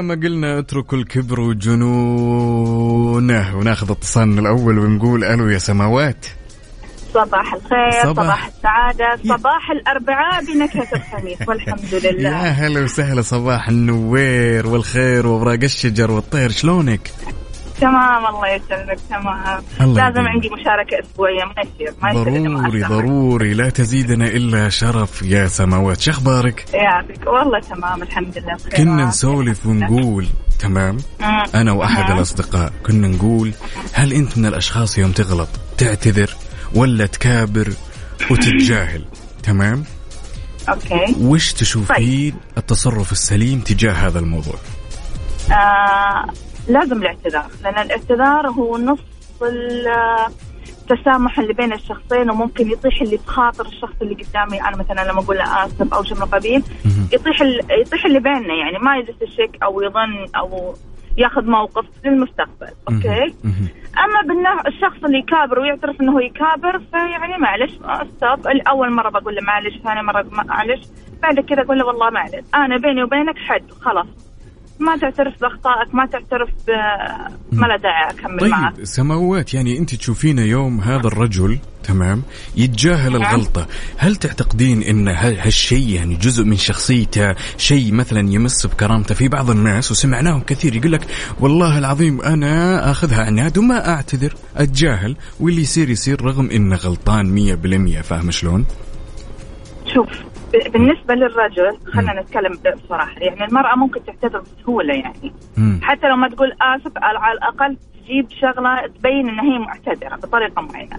ما 0.00 0.14
قلنا 0.14 0.58
اتركوا 0.58 0.98
الكبر 0.98 1.40
وجنونه. 1.40 3.56
وناخذ 3.56 3.90
اتصالنا 3.90 4.40
الأول 4.40 4.78
ونقول 4.78 5.24
ألو 5.24 5.48
يا 5.48 5.58
سماوات. 5.58 6.26
صباح 7.14 7.54
الخير 7.54 8.02
صباح. 8.02 8.24
صباح, 8.24 8.46
السعادة 8.46 9.22
صباح 9.36 9.70
الأربعاء 9.70 10.44
بنكهة 10.44 10.88
الخميس 10.96 11.48
والحمد 11.48 11.92
يا 12.04 12.10
لله 12.12 12.38
هلا 12.50 12.80
وسهلا 12.80 13.22
صباح 13.22 13.68
النوير 13.68 14.66
والخير 14.66 15.26
وأوراق 15.26 15.58
الشجر 15.62 16.10
والطير 16.10 16.50
شلونك؟ 16.50 17.10
تمام 17.80 18.26
الله 18.26 18.48
يسلمك 18.48 18.98
تمام 19.10 19.62
الله 19.80 20.08
لازم. 20.08 20.20
عندي 20.28 20.48
مشاركة 20.48 21.00
أسبوعية 21.00 21.44
ما 21.44 21.62
يصير 21.62 21.94
ما 22.02 22.12
ضروري. 22.12 22.82
ضروري 22.82 23.54
لا 23.54 23.70
تزيدنا 23.70 24.24
إلا 24.26 24.68
شرف 24.68 25.22
يا 25.22 25.46
سماوات 25.46 26.00
شخبارك؟ 26.00 26.64
يعافيك 26.74 27.26
والله 27.26 27.60
تمام 27.60 28.02
الحمد 28.02 28.38
لله 28.38 28.54
بخير 28.54 28.70
كنا. 28.84 29.04
نسولف 29.04 29.66
ونقول 29.66 30.26
تمام. 30.58 30.96
أنا 31.54 31.72
وأحد 31.72 32.04
نعم. 32.08 32.16
الأصدقاء 32.16 32.72
كنا 32.86 33.08
نقول 33.08 33.52
هل 33.92 34.12
أنت 34.12 34.38
من 34.38 34.46
الأشخاص 34.46 34.98
يوم 34.98 35.12
تغلط 35.12 35.48
تعتذر 35.78 36.36
ولا 36.74 37.06
تكابر 37.06 37.68
وتتجاهل 38.30 39.04
تمام؟ 39.42 39.84
أوكي 40.68 41.16
وش 41.20 41.52
تشوفين 41.52 42.34
التصرف 42.58 43.12
السليم 43.12 43.60
تجاه 43.60 43.92
هذا 43.92 44.18
الموضوع؟ 44.18 44.54
آه 45.52 46.26
لازم 46.68 47.02
الاعتذار 47.02 47.46
لأن 47.62 47.78
الاعتذار 47.78 48.46
هو 48.48 48.78
نص 48.78 48.98
ال- 49.42 49.88
التسامح 50.90 51.38
اللي 51.38 51.52
بين 51.52 51.72
الشخصين 51.72 52.30
وممكن 52.30 52.70
يطيح 52.70 53.02
اللي 53.02 53.16
بخاطر 53.26 53.66
الشخص 53.66 53.92
اللي 54.02 54.14
قدامي 54.14 54.62
أنا 54.62 54.76
مثلا 54.76 55.10
لما 55.10 55.20
أقول 55.20 55.36
له 55.38 55.66
آسف 55.66 55.94
أو 55.94 56.04
شيء 56.04 56.16
من 56.16 56.22
القبيل. 56.22 56.62
يطيح 57.12 57.40
يطيح 57.80 58.04
اللي 58.04 58.20
بيننا 58.20 58.54
يعني 58.54 58.78
ما 58.82 58.96
يجلس 58.96 59.22
الشك 59.22 59.58
أو 59.62 59.82
يظن 59.82 60.26
أو 60.36 60.74
ياخذ 61.20 61.44
موقف 61.44 61.84
للمستقبل 62.04 62.66
okay. 62.88 63.34
أما 64.04 64.20
بالنوع 64.28 64.60
الشخص 64.66 65.04
اللي 65.04 65.18
يكابر 65.18 65.58
ويعترف 65.58 66.00
إنه 66.00 66.12
هو 66.12 66.20
يكابر 66.20 66.78
فيعني 66.78 67.38
معلش 67.38 67.72
stop 68.16 68.46
أول 68.46 68.92
مرة 68.92 69.10
بقول 69.10 69.34
له 69.34 69.42
معلش 69.42 69.78
ثاني 69.84 70.02
مرة 70.02 70.26
معلش 70.32 70.80
بعد 71.22 71.40
كذا 71.40 71.62
أقول 71.62 71.78
له 71.78 71.86
والله 71.86 72.10
معلش 72.10 72.44
أنا 72.54 72.76
بيني 72.76 73.02
وبينك 73.02 73.38
حد 73.38 73.70
خلاص. 73.70 74.29
ما 74.80 74.96
تعترف 74.96 75.40
بأخطائك 75.40 75.94
ما 75.94 76.06
تعترف 76.06 76.48
ب- 76.68 77.54
ما 77.54 77.66
له 77.66 77.76
داعي 77.76 78.10
أكمل 78.10 78.50
معك. 78.50 78.76
طيب 78.76 78.84
سماوات 78.84 79.54
يعني 79.54 79.78
أنت 79.78 79.94
تشوفين 79.94 80.38
يوم 80.38 80.80
هذا 80.80 81.06
الرجل 81.06 81.58
تمام 81.84 82.22
يتجاهل 82.56 83.12
نعم. 83.12 83.22
الغلطة. 83.34 83.66
هل 83.96 84.16
تعتقدين 84.16 84.82
إن 84.82 85.08
هالشيء 85.08 85.88
يعني 85.88 86.14
جزء 86.16 86.44
من 86.44 86.56
شخصيته 86.56 87.34
شيء 87.56 87.92
مثلا 87.94 88.32
يمس 88.32 88.66
بكرامته؟ 88.66 89.14
في 89.14 89.28
بعض 89.28 89.50
الناس 89.50 89.90
وسمعناهم 89.90 90.40
كثير 90.40 90.76
يقول 90.76 90.92
لك 90.92 91.06
والله 91.40 91.78
العظيم 91.78 92.20
أنا 92.20 92.90
أخذها 92.90 93.24
عناد 93.24 93.58
وما 93.58 93.88
أعتذر 93.88 94.34
أتجاهل. 94.56 95.16
واللي 95.40 95.60
يصير 95.62 95.90
يصير 95.90 96.22
رغم 96.24 96.50
إنه 96.50 96.76
غلطان 96.76 97.26
مية 97.26 97.54
بالمية 97.54 98.00
فاهم 98.00 98.30
شلون؟ 98.30 98.64
شوف 99.94 100.08
بالنسبة 100.52 101.14
للرجل 101.14 101.78
خلينا 101.92 102.20
نتكلم 102.20 102.52
بصراحة 102.84 103.20
يعني 103.20 103.44
المرأة 103.44 103.76
ممكن 103.76 104.00
تعتذر 104.04 104.40
بسهولة 104.40 104.94
يعني. 104.94 105.32
مم. 105.58 105.80
حتى 105.82 106.08
لو 106.08 106.16
ما 106.16 106.28
تقول 106.28 106.52
آسف 106.62 106.92
على 106.96 107.32
الأقل 107.32 107.76
تجيب 108.04 108.26
شغلة 108.30 108.86
تبين 108.86 109.28
ان 109.28 109.40
هي 109.40 109.58
معتذرة 109.58 110.16
بطريقة 110.16 110.62
معينة. 110.62 110.98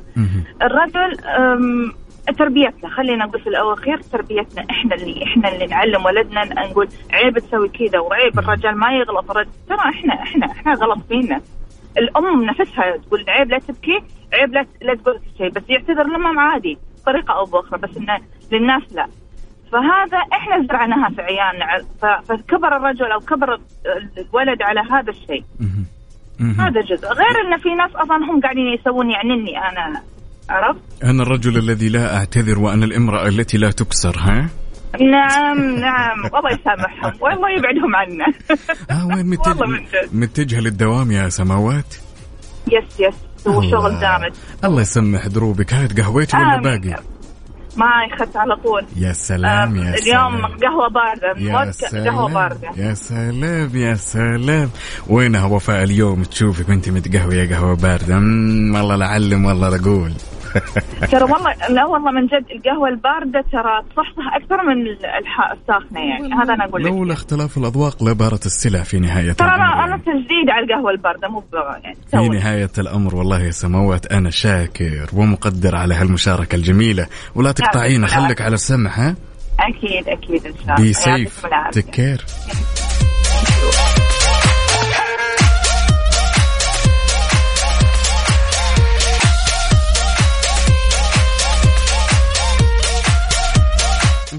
الرجل 0.61 1.17
تربيتنا 2.37 2.89
خلينا 2.89 3.25
نقول 3.25 3.41
في 3.41 3.49
الاواخير 3.49 4.01
تربيتنا 4.01 4.65
إحنا 4.69 4.95
اللي 4.95 5.23
إحنا 5.23 5.53
اللي 5.53 5.65
نعلم 5.65 6.05
ولدنا 6.05 6.43
نقول 6.45 6.87
عيب 7.13 7.39
تسوي 7.39 7.69
كذا 7.69 7.99
وعيب 7.99 8.39
الرجال 8.39 8.77
ما 8.77 8.93
يغلط. 8.93 9.31
الرجل 9.31 9.49
ترى 9.69 9.77
إحنا 9.79 10.13
إحنا 10.13 10.45
إحنا 10.45 10.73
غلط 10.73 10.99
فينا. 11.09 11.41
الأم 11.97 12.43
نفسها 12.45 12.97
تقول 12.97 13.25
عيب 13.27 13.49
لا 13.51 13.59
تبكي 13.59 13.99
عيب 14.33 14.53
لا 14.53 14.65
لا 14.81 14.95
تقول 14.95 15.19
شيء 15.37 15.49
بس 15.49 15.63
يعتذر 15.69 16.03
لما 16.03 16.41
عادي 16.41 16.77
بطريقة 17.01 17.33
أو 17.33 17.45
بأخرى 17.45 17.79
بس 17.79 17.97
إنه 17.97 18.19
للناس 18.51 18.81
لا. 18.91 19.07
فهذا 19.71 20.17
إحنا 20.33 20.67
زرعناها 20.67 21.09
في 21.09 21.21
عيالنا. 21.21 21.65
فكبر 22.27 22.77
الرجل 22.77 23.11
أو 23.11 23.19
كبر 23.19 23.59
الولد 24.17 24.61
على 24.61 24.79
هذا 24.91 25.09
الشيء. 25.09 25.43
هذا 26.59 26.81
جزء. 26.81 27.07
غير 27.07 27.35
إن 27.45 27.57
في 27.57 27.69
ناس 27.75 27.91
أصلا 27.95 28.17
هم 28.17 28.41
قاعدين 28.41 28.67
يسوون 28.79 29.11
يعني 29.11 29.33
إني 29.33 29.57
أنا 29.57 30.01
عرفت؟ 30.49 31.03
أنا 31.03 31.23
الرجل 31.23 31.57
الذي 31.57 31.89
لا 31.89 32.17
أعتذر 32.17 32.59
وأنا 32.59 32.85
الإمرأة 32.85 33.27
التي 33.27 33.57
لا 33.57 33.71
تكسر 33.71 34.15
ها؟ 34.19 34.49
نعم 34.99 35.75
نعم. 35.79 36.25
الله 36.25 36.51
يسامحهم. 36.51 37.13
والله 37.21 37.49
يبعدهم 37.49 37.95
عنا. 37.95 38.25
آه 38.91 39.07
وين 39.07 39.25
متجه 39.29 39.61
والله 39.61 39.79
متجهة 40.13 40.59
للدوام 40.59 41.11
يا 41.11 41.29
سماوات؟ 41.29 41.95
يس 42.67 42.99
يس. 42.99 43.15
هو 43.47 43.59
الله. 43.59 43.71
شغل 43.71 43.99
جامد 43.99 44.35
الله 44.63 44.81
يسمح 44.81 45.27
دروبك. 45.27 45.73
هات 45.73 45.99
قهوتي 45.99 46.37
ولا. 46.37 46.61
باقي. 46.61 47.10
ما 47.75 47.85
اخذت 47.85 48.37
على 48.37 48.55
طول. 48.55 48.85
يا 48.95 49.13
سلام 49.13 49.75
يا 49.75 49.81
آم، 49.81 49.93
اليوم 49.93 49.97
سلام 50.03 50.57
قهوة 50.63 50.89
باردة. 50.89 51.39
يا 51.39 51.65
فودكا 51.65 52.09
قهوة 52.09 52.29
سلام 52.29 52.33
باردة. 52.33 52.69
يا 52.77 52.93
سلام 52.93 53.69
يا 53.75 53.95
سلام. 53.95 54.69
وينها 55.07 55.45
وفاء 55.45 55.83
اليوم 55.83 56.23
تشوفك 56.23 56.69
وانت 56.69 56.89
متقهوية 56.89 57.49
قهوة 57.49 57.75
باردة؟ 57.75 58.19
مم، 58.19 58.75
والله 58.75 58.95
لا 58.95 59.05
اعلم 59.05 59.45
والله 59.45 59.69
لا 59.69 59.75
أقول 59.75 60.13
ترى 61.11 61.23
والله 61.23 61.53
لا 61.69 61.85
والله 61.85 62.11
من 62.11 62.25
جد 62.27 62.45
القهوة 62.55 62.89
الباردة 62.89 63.43
ترى 63.51 63.81
تصحصح 63.91 64.35
أكثر 64.35 64.57
من 64.63 64.87
الساخنة 65.53 65.99
يعني. 65.99 66.33
هذا 66.33 66.53
أنا 66.53 66.65
أقول 66.65 66.83
لك. 66.83 66.91
لولا 66.91 67.13
اختلاف 67.13 67.57
الأذواق 67.57 68.03
لبارة 68.03 68.39
السلع 68.45 68.83
في 68.83 68.99
نهاية 68.99 69.31
ترى 69.31 69.47
الأمر. 69.47 69.63
أنا 69.63 69.85
أنا. 69.85 69.97
تجديد 69.97 70.49
على 70.49 70.65
القهوة 70.65 70.91
الباردة 70.91 71.27
مو 71.27 71.43
يعني 71.83 71.95
في 71.95 72.09
سوي. 72.11 72.29
نهاية 72.29 72.69
الأمر 72.77 73.15
والله 73.15 73.41
يا 73.43 73.51
سماوات 73.51 74.05
أنا 74.11 74.29
شاكر 74.29 75.09
ومقدر 75.13 75.75
على 75.75 75.93
هالمشاركة 75.95 76.55
الجميلة. 76.55 77.07
ولا 77.35 77.51
تقطعينا 77.51 78.07
خليك 78.07 78.41
على 78.41 78.53
السمع 78.53 78.91
ها؟ 78.91 79.15
أكيد 79.59 80.09
أكيد 80.09 80.45
إن 80.45 80.53
شاء 80.53 80.63
الله. 80.63 80.75
بي 80.75 80.93
سيف 80.93 81.45
تكير 81.71 82.25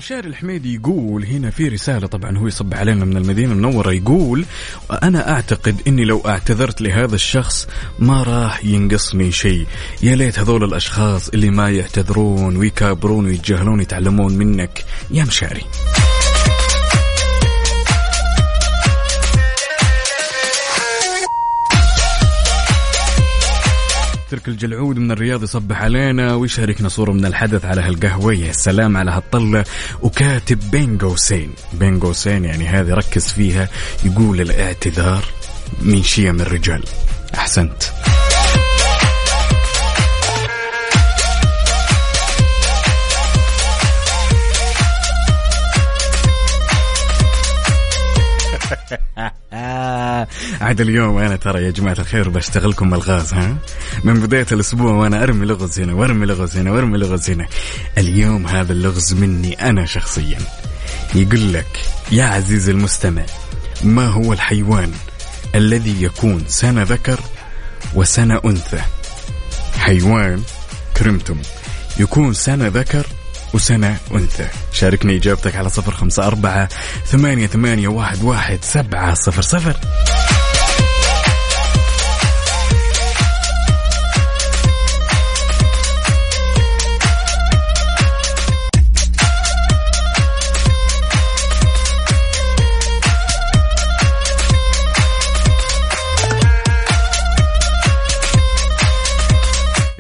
مشاري 0.03 0.29
الحميدي 0.29 0.75
يقول 0.75 1.25
هنا 1.25 1.51
في 1.51 1.69
رسالة 1.69 2.07
طبعا 2.07 2.39
هو 2.39 2.47
يصب 2.47 2.75
علينا 2.75 3.05
من 3.05 3.17
المدينة 3.17 3.53
المنورة 3.53 3.93
يقول 3.93 4.45
أنا 5.03 5.33
أعتقد 5.33 5.77
أني 5.87 6.05
لو 6.05 6.23
اعتذرت 6.27 6.81
لهذا 6.81 7.15
الشخص 7.15 7.69
ما 7.99 8.23
راح 8.23 8.65
ينقصني 8.65 9.33
شيء. 9.33 9.67
يا 10.03 10.17
ليت 10.17 10.39
هذول 10.39 10.65
الأشخاص 10.65 11.29
اللي 11.29 11.51
ما 11.51 11.71
يعتذرون 11.71 12.57
ويكابرون 12.57 13.27
ويتجاهلون 13.27 13.81
يتعلمون 13.81 14.39
منك. 14.39 14.85
يا 15.11 15.25
مشاري. 15.25 15.63
ترك 24.33 24.49
الجلعود 24.49 24.99
من 24.99 25.11
الرياض 25.11 25.43
يصبح 25.43 25.83
علينا 25.83 26.35
ويشاركنا 26.35 26.89
صورة 26.89 27.13
من 27.13 27.25
الحدث 27.25 27.65
على 27.65 27.81
هالقهوة 27.81 28.35
يا 28.35 28.53
سلام 28.53 28.97
على 28.97 29.11
هالطلة 29.11 29.65
وكاتب 30.03 30.59
بين 30.71 30.99
قوسين 30.99 31.53
بين 31.73 32.01
قوسين 32.01 32.45
يعني 32.45 32.67
هذه 32.67 32.95
ركز 32.95 33.29
فيها 33.29 33.69
يقول 34.05 34.41
الاعتذار 34.41 35.25
من 35.83 36.03
شيم 36.03 36.41
الرجال. 36.41 36.85
أحسنت. 37.35 37.83
عاد 50.61 50.81
اليوم 50.81 51.19
أنا 51.19 51.37
ترى 51.37 51.65
يا 51.65 51.71
جماعة 51.71 51.97
الخير 51.99 52.29
بشتغلكم 52.29 52.95
الغاز 52.95 53.35
ها؟ 53.35 53.57
من 54.05 54.21
بداية 54.21 54.47
الأسبوع 54.53 54.93
وأنا 54.93 55.23
أرمي 55.23 55.47
لغز 55.47 55.81
هنا 55.81 55.95
وأرمي 55.95 56.27
لغز 56.27 56.57
هنا 56.57 56.73
وأرمي 56.73 56.99
لغز 56.99 57.31
هنا. 57.31 57.47
اليوم 57.99 58.47
هذا 58.47 58.73
اللغز 58.73 59.15
مني 59.15 59.69
أنا 59.71 59.87
شخصيا. 59.87 60.39
يقول 61.15 61.53
لك 61.53 61.85
يا 62.13 62.25
عزيزي 62.25 62.73
المستمع 62.73 63.25
ما 63.85 64.07
هو 64.07 64.33
الحيوان 64.33 64.93
الذي 65.55 66.03
يكون 66.03 66.45
سنة 66.49 66.83
ذكر 66.83 67.21
وسنة 67.95 68.41
أنثى؟ 68.45 68.83
حيوان 69.79 70.43
كرمتم 70.97 71.37
يكون 71.99 72.35
سنة 72.35 72.69
ذكر 72.69 73.07
وسنة 73.55 73.97
أنثى 74.15 74.49
شاركني 74.73 75.17
إجابتك 75.17 75.57
على 75.57 75.69
صفر 75.69 75.93
خمسة 75.93 76.27
أربعة 76.27 76.69
ثمانية 77.07 77.47
ثمانية 77.47 77.89
واحد 77.89 78.23
واحد 78.23 78.59
سبعة 78.63 79.15
صفر 79.15 79.43
صفر. 79.43 79.77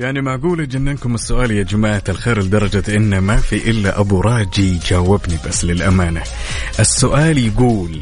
يعني 0.02 0.20
معقول 0.20 0.60
يجننكم 0.60 1.14
السؤال 1.14 1.50
يا 1.50 1.62
جماعة 1.62 2.02
الخير 2.08 2.42
لدرجة 2.42 2.96
إن 2.96 3.18
ما 3.18 3.36
في 3.36 3.70
إلا 3.70 4.00
أبو 4.00 4.20
راجي 4.20 4.78
جاوبني 4.78 5.38
بس 5.46 5.64
للأمانة. 5.64 6.22
السؤال 6.80 7.38
يقول 7.38 8.00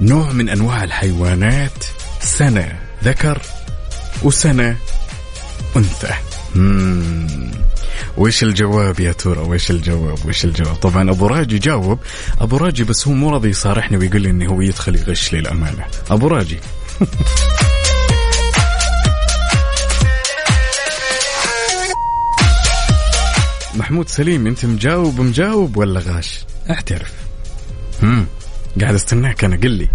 نوع 0.00 0.32
من 0.32 0.48
أنواع 0.48 0.84
الحيوانات 0.84 1.84
سنة 2.20 2.78
ذكر 3.04 3.42
وسنة 4.22 4.76
أنثى. 5.76 6.14
وش 8.16 8.42
الجواب 8.42 9.00
يا 9.00 9.12
ترى 9.12 9.38
وش 9.40 9.70
الجواب؟ 9.70 10.26
وش 10.26 10.44
الجواب؟ 10.44 10.74
طبعا 10.74 11.10
أبو 11.10 11.26
راجي 11.26 11.58
جاوب. 11.58 11.98
أبو 12.40 12.56
راجي 12.56 12.84
بس 12.84 13.08
هو 13.08 13.14
مو 13.14 13.30
راضي 13.30 13.48
يصارحني 13.48 13.96
ويقول 13.96 14.22
لي 14.22 14.30
انه 14.30 14.46
هو 14.46 14.60
يدخل 14.60 14.96
يغش 14.96 15.34
للامانه 15.34 15.84
أبو 16.10 16.26
راجي. 16.26 16.58
محمود 23.76 24.08
سليم 24.08 24.46
أنت 24.46 24.66
مجاوب 24.66 25.20
مجاوب 25.20 25.76
ولا 25.76 26.00
غاش؟ 26.00 26.44
اعترف. 26.70 27.12
امم 28.02 28.26
قاعد 28.80 28.94
أستناك 28.94 29.44
أنا 29.44 29.56
قل 29.56 29.70
لي. 29.70 29.88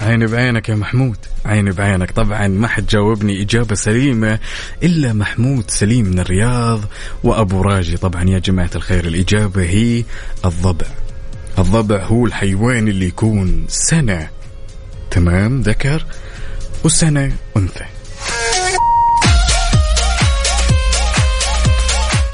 عيني 0.00 0.26
بعينك 0.26 0.68
يا 0.68 0.74
محمود 0.74 1.16
عيني 1.44 1.70
بعينك. 1.70 2.10
طبعا 2.10 2.48
ما 2.48 2.68
حد 2.68 2.86
جاوبني 2.86 3.42
إجابة 3.42 3.74
سليمة 3.74 4.38
إلا 4.82 5.12
محمود 5.12 5.70
سليم 5.70 6.06
من 6.06 6.18
الرياض 6.18 6.80
وأبو 7.24 7.62
راجي. 7.62 7.96
طبعا 7.96 8.24
يا 8.24 8.38
جماعة 8.38 8.70
الخير 8.74 9.04
الإجابة 9.04 9.62
هي 9.62 10.04
الضبع. 10.44 10.86
الضبع 11.60 12.04
هو 12.04 12.26
الحيوان 12.26 12.88
اللي 12.88 13.06
يكون 13.06 13.64
سنة. 13.68 14.28
تمام 15.10 15.60
ذكر؟ 15.60 16.06
وسنة 16.84 17.32
أنثى. 17.56 17.84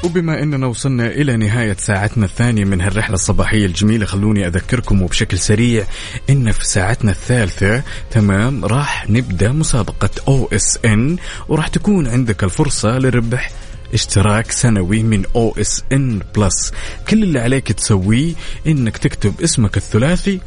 وبما 0.03 0.43
إننا 0.43 0.67
وصلنا 0.67 1.07
إلى 1.07 1.37
نهاية 1.37 1.75
ساعتنا 1.79 2.25
الثانية 2.25 2.65
من 2.65 2.81
هالرحلة 2.81 3.13
الصباحية 3.15 3.65
الجميلة 3.65 4.05
خلوني 4.05 4.47
أذكركم 4.47 5.01
وبشكل 5.01 5.39
سريع 5.39 5.85
إن 6.29 6.51
في 6.51 6.65
ساعتنا 6.65 7.11
الثالثة 7.11 7.83
تمام 8.11 8.65
راح 8.65 9.09
نبدأ 9.09 9.51
مسابقة 9.51 10.09
OSN 10.27 11.17
وراح 11.47 11.67
تكون 11.67 12.07
عندك 12.07 12.43
الفرصة 12.43 12.97
لربح 12.97 13.51
اشتراك 13.93 14.51
سنوي 14.51 15.03
من 15.03 15.23
OSN 15.35 16.21
Plus 16.35 16.73
كل 17.09 17.23
اللي 17.23 17.39
عليك 17.39 17.71
تسويه 17.71 18.33
إنك 18.67 18.97
تكتب 18.97 19.41
اسمك 19.41 19.77
الثلاثي 19.77 20.39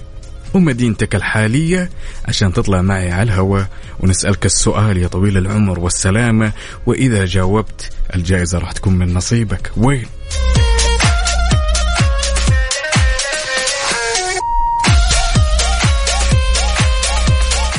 ومدينتك 0.54 1.14
الحالية 1.14 1.90
عشان 2.24 2.52
تطلع 2.52 2.82
معي 2.82 3.10
على 3.10 3.22
الهواء 3.22 3.66
ونسألك 4.00 4.46
السؤال 4.46 4.96
يا 4.96 5.08
طويل 5.08 5.36
العمر 5.38 5.80
والسلامة 5.80 6.52
وإذا 6.86 7.24
جاوبت 7.24 7.90
الجائزة 8.14 8.58
راح 8.58 8.72
تكون 8.72 8.98
من 8.98 9.14
نصيبك 9.14 9.72
وين؟ 9.76 10.06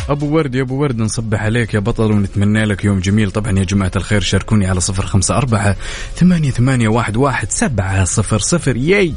أبو 0.10 0.36
ورد 0.36 0.56
يا 0.56 0.62
أبو 0.62 0.82
ورد 0.82 1.00
نصبح 1.00 1.44
عليك 1.44 1.74
يا 1.74 1.80
بطل 1.80 2.12
ونتمنى 2.12 2.66
لك 2.66 2.86
يوم 2.86 3.00
جميل. 3.00 3.32
طبعا 3.32 3.60
يا 3.60 3.64
جماعة 3.64 3.92
الخير 3.96 4.22
شاركوني 4.22 4.68
على 4.68 4.80
صفر 4.80 5.06
خمسة 5.06 5.38
أربعة 5.38 5.76
ثمانية 6.16 6.52
ثمانية 6.52 6.88
واحد 6.88 7.18
واحد 7.18 7.52
سبعة 7.52 8.04
صفر 8.04 8.40
صفر. 8.40 8.78
ياي! 8.78 9.14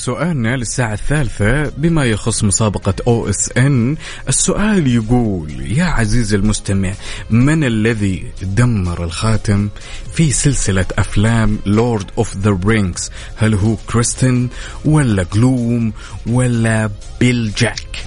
سؤالنا 0.00 0.56
للساعة 0.56 0.92
الثالثة 0.92 1.68
بما 1.76 2.04
يخص 2.04 2.44
مسابقة 2.44 2.94
OSN. 3.06 3.96
السؤال 4.28 4.86
يقول 4.86 5.50
يا 5.78 5.84
عزيزي 5.84 6.36
المستمع 6.36 6.92
من 7.30 7.64
الذي 7.64 8.32
دمر 8.42 9.04
الخاتم 9.04 9.68
في 10.12 10.32
سلسلة 10.32 10.86
أفلام 10.98 11.58
Lord 11.66 12.10
of 12.18 12.36
the 12.36 12.58
Rings 12.64 13.10
هل 13.36 13.54
هو 13.54 13.76
كريستن 13.76 14.48
ولا 14.84 15.26
جلوم 15.34 15.92
ولا 16.26 16.90
بيل 17.20 17.52
جاك؟ 17.56 18.04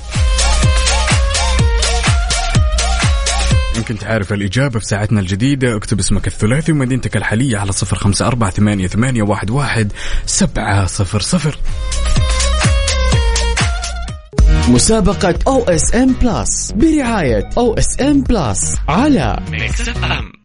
إن 3.78 3.84
كنت 3.84 4.04
عارف 4.04 4.34
الإجابة 4.34 4.80
في 4.80 4.86
ساعتنا 4.86 5.20
الجديدة 5.20 5.76
اكتب 5.76 6.00
اسمك 6.00 6.28
الثلاثي 6.28 6.72
ومدينتك 6.72 7.18
الحالية 7.18 7.58
على 7.58 7.72
صفر 7.72 7.96
خمسة 7.96 8.28
أربعة 8.28 8.52
ثمانية, 8.52 8.88
ثمانية 8.88 9.24
واحد, 9.24 9.50
واحد 9.50 9.92
سبعة 10.26 10.86
صفر 10.86 11.20
صفر. 11.20 11.58
مسابقة 14.68 15.40
OSN 15.48 16.14
Plus 16.22 16.72
برعاية 16.72 17.50
OSN 17.58 18.22
Plus 18.22 18.76
على 18.88 19.40
Mix 19.52 19.90
FM 19.90 20.43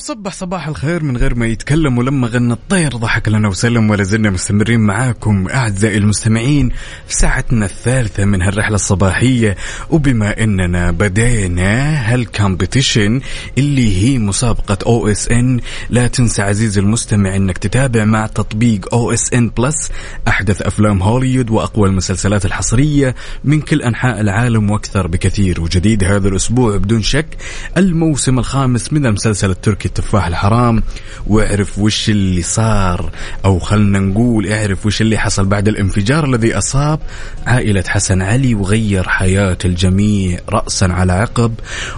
وصبح 0.00 0.32
صباح 0.32 0.68
الخير 0.68 1.02
من 1.04 1.16
غير 1.16 1.34
ما 1.34 1.46
يتكلم 1.46 1.98
ولما 1.98 2.28
غنى 2.28 2.52
الطير 2.52 2.96
ضحك 2.96 3.28
لنا 3.28 3.48
وسلم 3.48 3.90
ولا 3.90 4.02
زلنا 4.02 4.30
مستمرين 4.30 4.80
معاكم 4.80 5.48
أعزائي 5.48 5.96
المستمعين 5.96 6.68
في 7.06 7.14
ساعتنا 7.14 7.64
الثالثة 7.64 8.24
من 8.24 8.42
هالرحلة 8.42 8.74
الصباحية. 8.74 9.56
وبما 9.90 10.42
إننا 10.42 10.90
بدينا 10.90 11.92
هال 12.12 12.29
competition 12.29 13.20
اللي 13.58 14.02
هي 14.02 14.18
مسابقة 14.18 14.78
OSN 14.86 15.60
لا 15.90 16.06
تنسى 16.06 16.42
عزيزي 16.42 16.80
المستمع 16.80 17.36
إنك 17.36 17.58
تتابع 17.58 18.04
مع 18.04 18.26
تطبيق 18.26 18.94
OSN 18.94 19.48
Plus 19.48 19.90
أحدث 20.28 20.62
أفلام 20.62 21.02
هوليوود 21.02 21.50
وأقوى 21.50 21.88
المسلسلات 21.88 22.44
الحصرية 22.44 23.14
من 23.44 23.60
كل 23.60 23.82
أنحاء 23.82 24.20
العالم 24.20 24.70
وأكثر 24.70 25.06
بكثير. 25.06 25.60
وجديد 25.60 26.04
هذا 26.04 26.28
الأسبوع 26.28 26.76
بدون 26.76 27.02
شك 27.02 27.36
الموسم 27.76 28.38
الخامس 28.38 28.92
من 28.92 29.06
المسلسل 29.06 29.50
التركي 29.50 29.89
التفاح 29.90 30.26
الحرام 30.26 30.82
واعرف 31.26 31.78
وش 31.78 32.10
اللي 32.10 32.42
صار 32.42 33.10
أو 33.44 33.58
خلنا 33.58 33.98
نقول 33.98 34.52
اعرف 34.52 34.86
وش 34.86 35.00
اللي 35.00 35.18
حصل 35.18 35.46
بعد 35.46 35.68
الانفجار 35.68 36.24
الذي 36.24 36.58
أصاب 36.58 36.98
عائلة 37.46 37.84
حسن 37.88 38.22
علي 38.22 38.54
وغير 38.54 39.08
حياة 39.08 39.58
الجميع 39.64 40.38
رأسا 40.48 40.84
على 40.84 41.12
عقب 41.12 41.54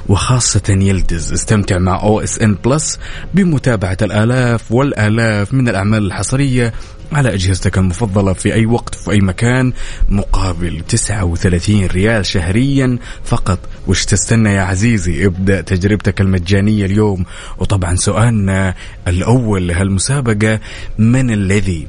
وخاصة 0.08 0.62
يلدز 0.68 1.32
استمتع 1.32 1.78
مع 1.78 2.02
OSN 2.02 2.56
Plus 2.64 2.98
بمتابعة 3.34 3.96
الآلاف 4.02 4.72
والآلاف 4.72 5.54
من 5.54 5.68
الأعمال 5.68 6.06
الحصرية 6.06 6.72
على 7.12 7.34
أجهزتك 7.34 7.78
المفضلة 7.78 8.32
في 8.32 8.54
أي 8.54 8.66
وقت 8.66 8.94
في 8.94 9.10
أي 9.10 9.20
مكان 9.20 9.72
مقابل 10.08 10.82
39 10.88 11.86
ريال 11.86 12.26
شهريا 12.26 12.98
فقط. 13.24 13.58
وش 13.86 14.04
تستنى 14.04 14.54
يا 14.54 14.62
عزيزي؟ 14.62 15.26
ابدأ 15.26 15.60
تجربتك 15.60 16.20
المجانية 16.20 16.86
اليوم. 16.86 17.24
وطبعا 17.58 17.96
سؤالنا 17.96 18.74
الأول 19.08 19.68
لهالمسابقة 19.68 20.60
من 20.98 21.30
الذي 21.30 21.86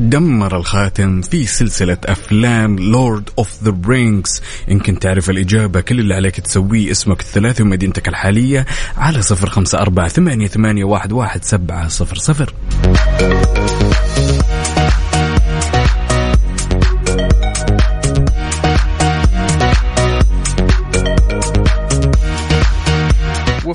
دمر 0.00 0.56
الخاتم 0.56 1.20
في 1.22 1.46
سلسلة 1.46 1.98
أفلام 2.04 2.78
لورد 2.78 3.30
أوف 3.38 3.62
ذا 3.64 4.12
إن 4.70 4.80
كنت 4.80 5.02
تعرف 5.02 5.30
الإجابة 5.30 5.80
كل 5.80 6.00
اللي 6.00 6.14
عليك 6.14 6.40
تسويه 6.40 6.90
اسمك 6.90 7.20
الثلاثي 7.20 7.62
ومدينتك 7.62 8.08
الحالية 8.08 8.66
على 8.96 9.22
صفر 9.22 9.50
خمسة 9.50 9.78
أربعة 9.78 10.08
ثمانية, 10.08 10.46
ثمانية 10.46 10.84
واحد, 10.84 11.12
واحد 11.12 11.44
سبعة 11.44 11.88
صفر 11.88 12.16
صفر. 12.16 12.54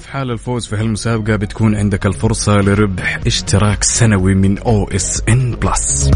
وفي 0.05 0.13
حال 0.13 0.31
الفوز 0.31 0.67
في 0.67 0.75
هالمسابقة؟ 0.75 1.35
بتكون 1.35 1.75
عندك 1.75 2.05
الفرصة 2.05 2.61
لربح 2.61 3.19
اشتراك 3.27 3.83
سنوي 3.83 4.35
من 4.35 4.57
OSN 4.57 5.55
Plus 5.55 6.11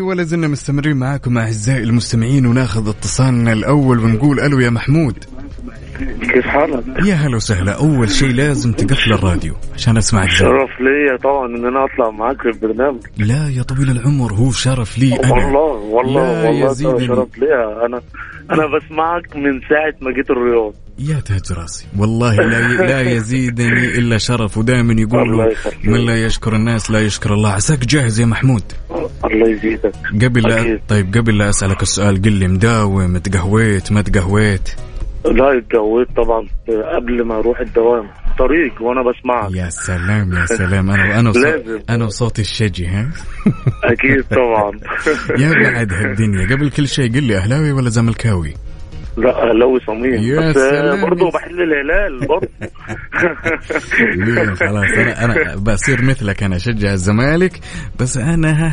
ولا 0.00 0.22
زلنا 0.24 0.48
مستمرين 0.48 0.96
معاكم 0.96 1.38
أعزائي 1.38 1.82
المستمعين 1.82 2.46
وناخذ 2.46 2.88
اتصالنا 2.88 3.52
الأول 3.52 3.98
ونقول 3.98 4.40
ألو 4.40 4.60
يا 4.60 4.70
محمود. 4.70 5.37
كيف 6.32 6.46
حالك؟ 6.46 6.84
يا 7.06 7.14
هلا 7.14 7.36
وسهلا. 7.36 7.72
أول 7.72 8.10
شيء 8.10 8.28
لازم 8.28 8.72
تقفل 8.72 9.12
الراديو 9.12 9.54
عشان 9.74 9.96
اسمعك 9.96 10.28
زين 10.28 10.38
شرف 10.38 10.80
لي 10.80 11.18
طبعا 11.24 11.46
إن 11.46 11.66
أنا 11.66 11.84
أطلع 11.84 12.10
معاك 12.10 12.42
في 12.42 12.48
البرنامج. 12.48 13.00
لا 13.18 13.48
يا 13.48 13.62
طويل 13.62 13.90
العمر 13.90 14.32
هو 14.32 14.50
شرف 14.50 14.98
لي 14.98 15.16
أنا. 15.16 15.32
والله 15.32 15.60
والله 15.62 16.44
والله 16.44 16.74
شرف 17.06 17.38
لي. 17.38 17.54
أنا 17.86 18.00
أنا 18.50 18.66
بسمعك 18.66 19.36
من 19.36 19.60
ساعة 19.68 19.94
ما 20.00 20.12
جيت 20.12 20.30
الرياض. 20.30 20.74
يا 20.98 21.20
تاج 21.20 21.58
راسي. 21.58 21.86
والله 21.98 22.34
لا. 22.34 22.68
لا 22.86 23.00
يزيدني 23.16 23.98
إلا 23.98 24.18
شرف. 24.18 24.58
ودائما 24.58 25.00
يقولوا. 25.00 25.52
من 25.84 26.06
لا 26.06 26.24
يشكر 26.24 26.56
الناس 26.56 26.90
لا 26.90 27.00
يشكر 27.00 27.34
الله. 27.34 27.50
عساك 27.50 27.78
جاهز 27.78 28.20
يا 28.20 28.26
محمود؟ 28.26 28.62
الله 29.24 29.50
يزيدك. 29.50 29.92
قبل 30.22 30.42
لا. 30.42 30.80
طيب 30.88 31.14
قبل 31.14 31.38
لا 31.38 31.48
أسألك 31.48 31.82
السؤال 31.82 32.22
قل 32.22 32.32
لي 32.32 32.48
مداوم 32.48 33.18
تقهويت 33.18 33.92
ما 33.92 34.02
تقهويت؟ 34.02 34.68
لا 35.24 35.58
اتجوزت 35.58 36.08
طبعا 36.16 36.46
قبل 36.96 37.24
ما 37.24 37.38
أروح 37.38 37.60
الدوام. 37.60 38.08
طريق 38.38 38.82
وأنا 38.82 39.02
بسمعك. 39.02 39.50
يا 39.54 39.68
سلام 39.70 40.32
يا 40.32 40.46
سلام. 40.46 40.90
أنا 40.90 41.20
أنا 41.20 41.28
لازم. 41.28 41.80
أنا 41.90 42.04
وصوتي 42.04 42.42
الشجي 42.42 42.86
ها؟ 42.86 43.10
أكيد 43.92 44.24
طبعا. 44.30 44.70
يا 45.42 45.52
بعد 45.72 45.92
هالدنيا. 45.92 46.46
قبل 46.56 46.70
كل 46.70 46.88
شيء 46.88 47.14
قل 47.14 47.22
لي 47.24 47.36
أهلاوي 47.36 47.72
ولا 47.72 47.90
زملكاوي؟ 47.90 48.54
لا 49.16 49.50
أهلاوي 49.50 49.80
صميم. 49.86 50.14
يا 50.14 50.48
بس 50.50 50.54
سلام. 50.54 51.00
برضه 51.02 51.30
بحل 51.30 51.62
الهلال 51.62 52.26
برضه 52.28 52.48
ليه؟ 54.24 54.54
خلاص 54.54 54.90
أنا 54.98 55.24
أنا 55.24 55.56
بصير 55.56 56.02
مثلك 56.02 56.42
أنا 56.42 56.56
أشجع 56.56 56.92
الزمالك. 56.92 57.60
بس 58.00 58.16
أنا 58.16 58.72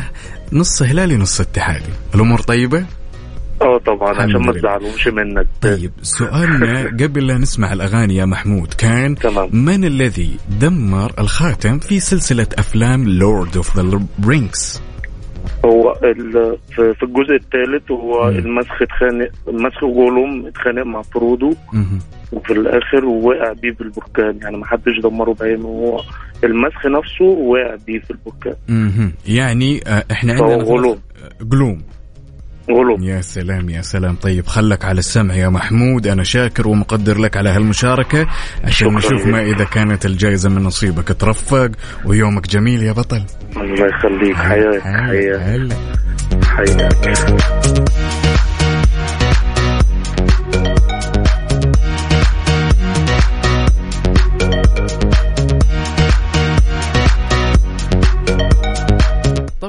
نص 0.52 0.82
هلالي 0.82 1.16
نص 1.16 1.40
اتحادي. 1.40 1.92
الأمور 2.14 2.38
طيبة؟ 2.40 2.84
آه 3.62 3.78
طبعا 3.78 4.08
عشان 4.14 4.36
ما. 4.46 4.52
تزعلوش 4.52 5.08
منك 5.08 5.46
طيب 5.62 5.90
سؤالنا 6.02 6.82
قبل 7.04 7.26
لا 7.26 7.38
نسمع 7.38 7.72
الأغاني 7.72 8.16
يا 8.16 8.24
محمود 8.24 8.74
كان 8.74 9.14
تمام. 9.14 9.48
من 9.52 9.84
الذي 9.84 10.36
دمر 10.60 11.12
الخاتم 11.18 11.78
في 11.78 12.00
سلسلة 12.00 12.46
أفلام 12.58 13.08
Lord 13.08 13.56
of 13.56 13.76
the 13.76 14.00
Rings 14.28 14.82
هو 15.64 15.94
في 16.70 17.02
الجزء 17.02 17.34
الثالث 17.34 17.90
هو. 17.90 18.28
المسخ 18.28 18.82
اتخانق 18.82 19.28
المسخ 19.48 19.82
و 19.82 19.91
Gollum 19.91 20.46
اتخانق 20.46 20.82
مع 20.86 21.02
Frodo 21.02 21.54
وفي 22.32 22.52
الآخر 22.52 23.04
وقع 23.04 23.52
بيه 23.52 23.72
في 23.72 23.80
البركان 23.80 24.38
يعني 24.42 24.56
ما 24.56 24.66
حدش 24.66 25.00
دمره 25.02 25.34
بعينه 25.40 25.66
هو 25.66 26.00
المسخ 26.44 26.86
نفسه 26.86 27.24
وقع 27.24 27.76
بيه 27.86 27.98
في 27.98 28.10
البركان. 28.10 28.54
يعني 29.26 29.80
آه، 29.86 30.04
إحنا 30.10 30.32
عندنا 30.32 30.54
غلوم. 31.42 31.82
غلوم 32.70 33.02
يا 33.02 33.20
سلام 33.20 33.68
يا 33.70 33.82
سلام. 33.82 34.16
طيب 34.16 34.46
خلك 34.46 34.84
على 34.84 34.98
السمع 34.98 35.34
يا 35.34 35.48
محمود. 35.48 36.06
أنا 36.06 36.24
شاكر 36.24 36.68
ومقدر 36.68 37.18
لك 37.18 37.36
على 37.36 37.48
هالمشاركة. 37.48 38.26
عشان 38.64 38.94
نشوف. 38.94 39.26
ما 39.26 39.42
إذا 39.42 39.64
كانت 39.64 40.06
الجائزة 40.06 40.48
من 40.48 40.62
نصيبك. 40.62 41.08
ترفق 41.08 41.70
ويومك 42.04 42.48
جميل 42.48 42.82
يا 42.82 42.92
بطل. 42.92 43.22
الله 43.56 43.86
يخليك. 43.86 44.36
حياك 44.36 44.82
حياك. 44.82 45.72
حياك. 46.44 48.05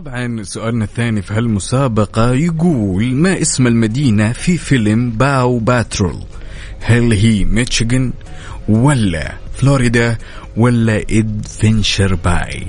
طبعا 0.07 0.43
سؤالنا 0.43 0.83
الثاني 0.83 1.21
في 1.21 1.33
هالمسابقة 1.33 2.33
يقول 2.33 3.05
ما 3.05 3.41
اسم 3.41 3.67
المدينة 3.67 4.31
في 4.31 4.57
فيلم 4.57 5.11
Paw 5.11 5.59
Patrol؟ 5.59 6.23
هل 6.81 7.13
هي 7.13 7.45
ميشيغان 7.45 8.13
ولا 8.69 9.33
فلوريدا 9.57 10.17
ولا 10.57 10.97
Adventure 11.11 12.15
Bay؟ 12.15 12.67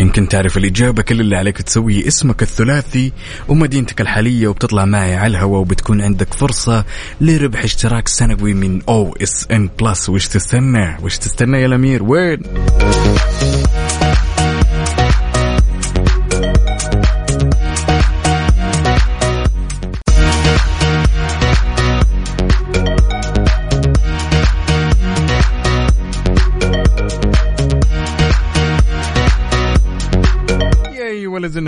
يمكن 0.00 0.28
تعرف 0.28 0.56
الإجابة 0.56 1.02
كل 1.02 1.20
اللي 1.20 1.36
عليك 1.36 1.62
تسويه 1.62 2.08
اسمك 2.08 2.42
الثلاثي 2.42 3.12
ومدينتك 3.48 4.00
الحالية 4.00 4.48
وبتطلع 4.48 4.84
معي 4.84 5.16
على 5.16 5.30
الهواء 5.30 5.60
وبتكون 5.60 6.02
عندك 6.02 6.34
فرصة 6.34 6.84
لربح 7.20 7.64
اشتراك 7.64 8.08
سنوي 8.08 8.54
من 8.54 8.82
OSN 8.88 9.70
Plus. 9.80 10.08
وش 10.08 10.28
تستنى؟ 10.28 10.96
وش 11.02 11.18
تستنى 11.18 11.60
يا 11.60 11.66
الأمير؟ 11.66 12.02
وين؟ 12.02 12.42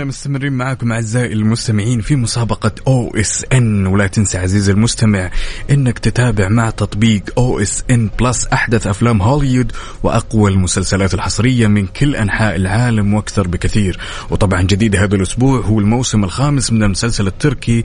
مستمرين 0.07 0.53
معاكم 0.53 0.91
أعزائي 0.91 1.33
المستمعين 1.33 2.01
في 2.01 2.15
مسابقة 2.15 2.71
OSN. 2.87 3.87
ولا 3.87 4.07
تنسى 4.07 4.37
عزيزي 4.37 4.71
المستمع 4.71 5.31
إنك 5.71 5.99
تتابع 5.99 6.49
مع 6.49 6.69
تطبيق 6.69 7.23
OSN 7.37 8.09
Plus 8.19 8.47
أحدث 8.47 8.87
أفلام 8.87 9.21
هوليوود 9.21 9.71
وأقوى 10.03 10.51
المسلسلات 10.51 11.13
الحصرية 11.13 11.67
من 11.67 11.87
كل 11.87 12.15
أنحاء 12.15 12.55
العالم 12.55 13.13
وأكثر 13.13 13.47
بكثير. 13.47 13.99
وطبعا 14.29 14.61
جديد 14.61 14.95
هذا 14.95 15.15
الأسبوع 15.15 15.59
هو 15.59 15.79
الموسم 15.79 16.23
الخامس 16.23 16.71
من 16.71 16.83
المسلسل 16.83 17.27
التركي 17.27 17.83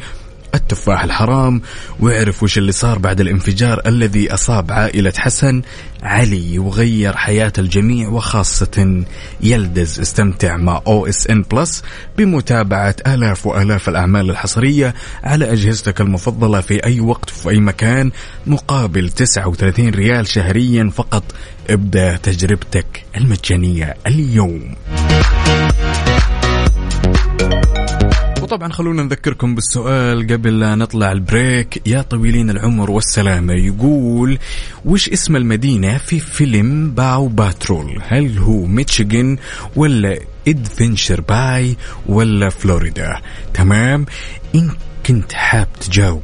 التفاح 0.55 1.05
الحرام 1.05 1.62
واعرف 2.00 2.42
وش 2.42 2.59
اللي 2.59 2.72
صار 2.72 2.98
بعد 2.98 3.20
الانفجار 3.20 3.80
الذي 3.86 4.34
أصاب 4.34 4.72
عائلة 4.72 5.12
حسن. 5.16 5.62
علي 6.03 6.59
وغير 6.59 7.16
حياة 7.16 7.53
الجميع 7.59 8.09
وخاصة 8.09 9.05
يلدز 9.40 10.00
استمتع 10.00 10.57
مع 10.57 10.82
OSN 10.86 11.42
Plus 11.42 11.82
بمتابعة 12.18 12.96
آلاف 13.07 13.46
وآلاف 13.46 13.88
الأعمال 13.88 14.30
الحصرية 14.30 14.94
على 15.24 15.53
أجهزتك 15.53 16.00
المفضلة 16.00 16.61
في 16.61 16.84
أي 16.84 17.00
وقت 17.00 17.30
وفي 17.30 17.50
أي 17.50 17.61
مكان 17.61 18.11
مقابل 18.46 19.11
39 19.11 19.90
ريال 19.90 20.26
شهريا 20.26 20.90
فقط. 20.94 21.24
ابدأ 21.70 22.16
تجربتك 22.16 23.05
المجانية 23.16 23.96
اليوم. 24.07 24.74
وطبعا 28.53 28.72
خلونا 28.72 29.03
نذكركم 29.03 29.55
بالسؤال 29.55 30.26
قبل 30.26 30.61
لا 30.61 30.74
نطلع 30.74 31.12
ال 31.12 31.22
break. 31.22 31.82
يا 31.86 32.03
طويلين 32.03 32.50
العمر 32.50 32.90
والسلامة 32.90 33.55
يقول 33.55 34.38
وش 34.84 35.09
اسم 35.09 35.36
المدينة 35.36 35.98
في 35.98 36.20
فيلم 36.20 36.90
Paw 36.90 37.28
Patrol؟ 37.28 38.02
هل 38.09 38.38
هو 38.38 38.66
ميتشيغن 38.66 39.36
ولا 39.76 40.18
Adventure 40.48 41.20
Bay 41.20 41.76
ولا 42.07 42.48
فلوريدا؟ 42.48 43.20
تمام؟ 43.55 44.07
إن 44.55 44.70
كنت 45.07 45.32
حاب 45.32 45.68
تجاوب 45.80 46.22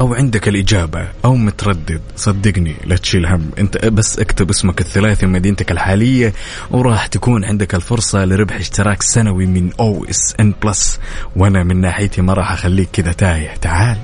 أو 0.00 0.14
عندك 0.14 0.48
الإجابة 0.48 1.08
أو 1.24 1.36
متردد. 1.36 2.00
صدقني 2.16 2.76
لا 2.84 2.96
تشيل 2.96 3.26
هم. 3.26 3.50
أنت 3.58 3.86
بس 3.86 4.18
اكتب 4.18 4.50
اسمك 4.50 4.80
الثلاثي 4.80 5.26
ومدينتك 5.26 5.72
الحالية 5.72 6.32
وراح 6.70 7.06
تكون 7.06 7.44
عندك 7.44 7.74
الفرصة 7.74 8.24
لربح 8.24 8.54
اشتراك 8.54 9.02
سنوي 9.02 9.46
من 9.46 9.70
OSN 9.80 10.54
Plus. 10.62 11.00
وأنا 11.36 11.64
من 11.64 11.80
ناحيتي 11.80 12.22
ما 12.22 12.34
راح 12.34 12.52
أخليك 12.52 12.88
كذا 12.92 13.12
تايه. 13.12 13.54
تعال. 13.60 13.96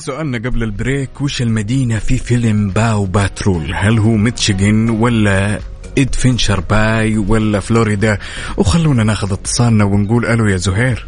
سؤالنا 0.00 0.38
قبل 0.38 0.62
ال 0.62 0.72
break 0.72 1.20
وش 1.20 1.42
المدينة 1.42 1.98
في 1.98 2.18
فيلم 2.18 2.70
Paw 2.70 3.04
Patrol؟ 3.04 3.74
هل 3.74 3.98
هو 3.98 4.10
ميتشيغن 4.10 4.90
ولا 4.90 5.58
Adventure 5.98 6.60
Bay 6.60 7.18
ولا 7.18 7.60
فلوريدا؟ 7.60 8.18
وخلونا 8.56 9.04
ناخذ 9.04 9.32
اتصالنا 9.32 9.84
ونقول 9.84 10.26
ألو 10.26 10.46
يا 10.46 10.56
زهير. 10.56 11.06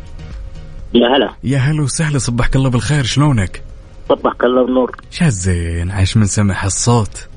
يا 0.94 1.16
هلا. 1.16 1.34
يا 1.44 1.58
هلا 1.58 1.82
وسهلا 1.82 2.18
صبحك 2.18 2.56
الله 2.56 2.70
بالخير 2.70 3.04
شلونك؟ 3.04 3.62
صبحك 4.08 4.44
الله 4.44 4.64
بالنور 4.64 4.96
شاه 5.10 5.40
زين 5.40 5.90
عايش 5.90 6.16
من 6.16 6.24
سمع 6.24 6.64
الصوت 6.64 7.28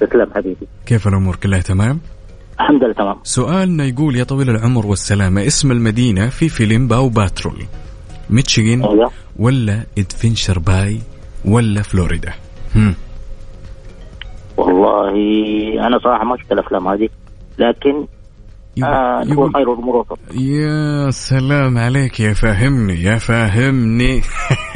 تسلم 0.00 0.30
حبيبي. 0.34 0.66
كيف 0.86 1.08
الأمور؟ 1.08 1.36
كلها 1.36 1.60
تمام؟ 1.60 2.00
الحمد 2.60 2.84
لله 2.84 2.94
تمام. 2.94 3.16
سؤالنا 3.22 3.84
يقول 3.84 4.16
يا 4.16 4.24
طويل 4.24 4.50
العمر 4.50 4.86
والسلامة 4.86 5.46
اسم 5.46 5.72
المدينة 5.72 6.28
في 6.28 6.48
فيلم 6.48 6.88
Paw 6.88 7.08
Patrol؟ 7.08 7.64
ميتشيغن 8.30 8.82
أيوه 8.82 9.10
ولا 9.38 9.86
Adventure 9.98 10.58
Bay 10.58 11.00
ولا 11.44 11.82
فلوريدا 11.82 12.32
هم. 12.76 12.94
والله 14.56 15.12
أنا 15.86 15.98
صراحة 15.98 16.24
ما 16.24 16.36
شفت 16.36 16.52
الأفلام 16.52 16.88
هذه 16.88 17.08
لكن 17.58 18.06
آه 18.84 19.22
يقول, 19.26 19.52
خير 19.54 19.72
الأمور 19.72 20.06
يا 20.34 21.10
سلام 21.10 21.78
عليك 21.78 22.20
يا 22.20 22.32
فاهمني 22.32 23.02
يا 23.02 23.18
فاهمني 23.18 24.22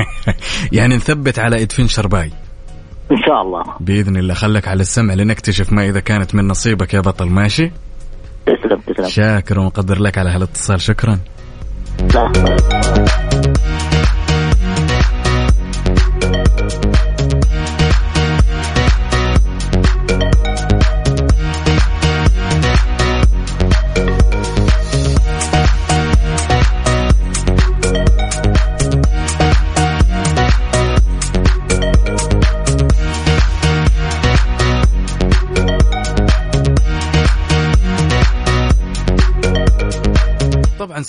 يعني 0.79 0.97
نثبت 0.97 1.39
على 1.39 1.63
Adventure 1.62 2.07
Bay 2.07 2.31
إن 3.13 3.17
شاء 3.27 3.43
الله. 3.43 3.63
بإذن 3.81 4.17
الله 4.17 4.35
خلك 4.35 4.69
على 4.69 4.81
السمع 4.81 5.15
لنكتشف 5.15 5.73
ما 5.73 5.85
إذا 5.89 6.01
كانت 6.01 6.35
من 6.35 6.49
نصيبك 6.49 6.95
يا 6.95 7.01
بطل 7.01 7.27
ماشي؟ 7.29 7.71
تسلم 8.47 8.81
تسلم. 8.87 9.09
شاكر 9.09 9.59
ومقدر 9.59 9.99
لك 9.99 10.19
على 10.19 10.31
هالاتصال 10.31 10.81
شكرا. 10.81 11.19
لا. 12.15 13.22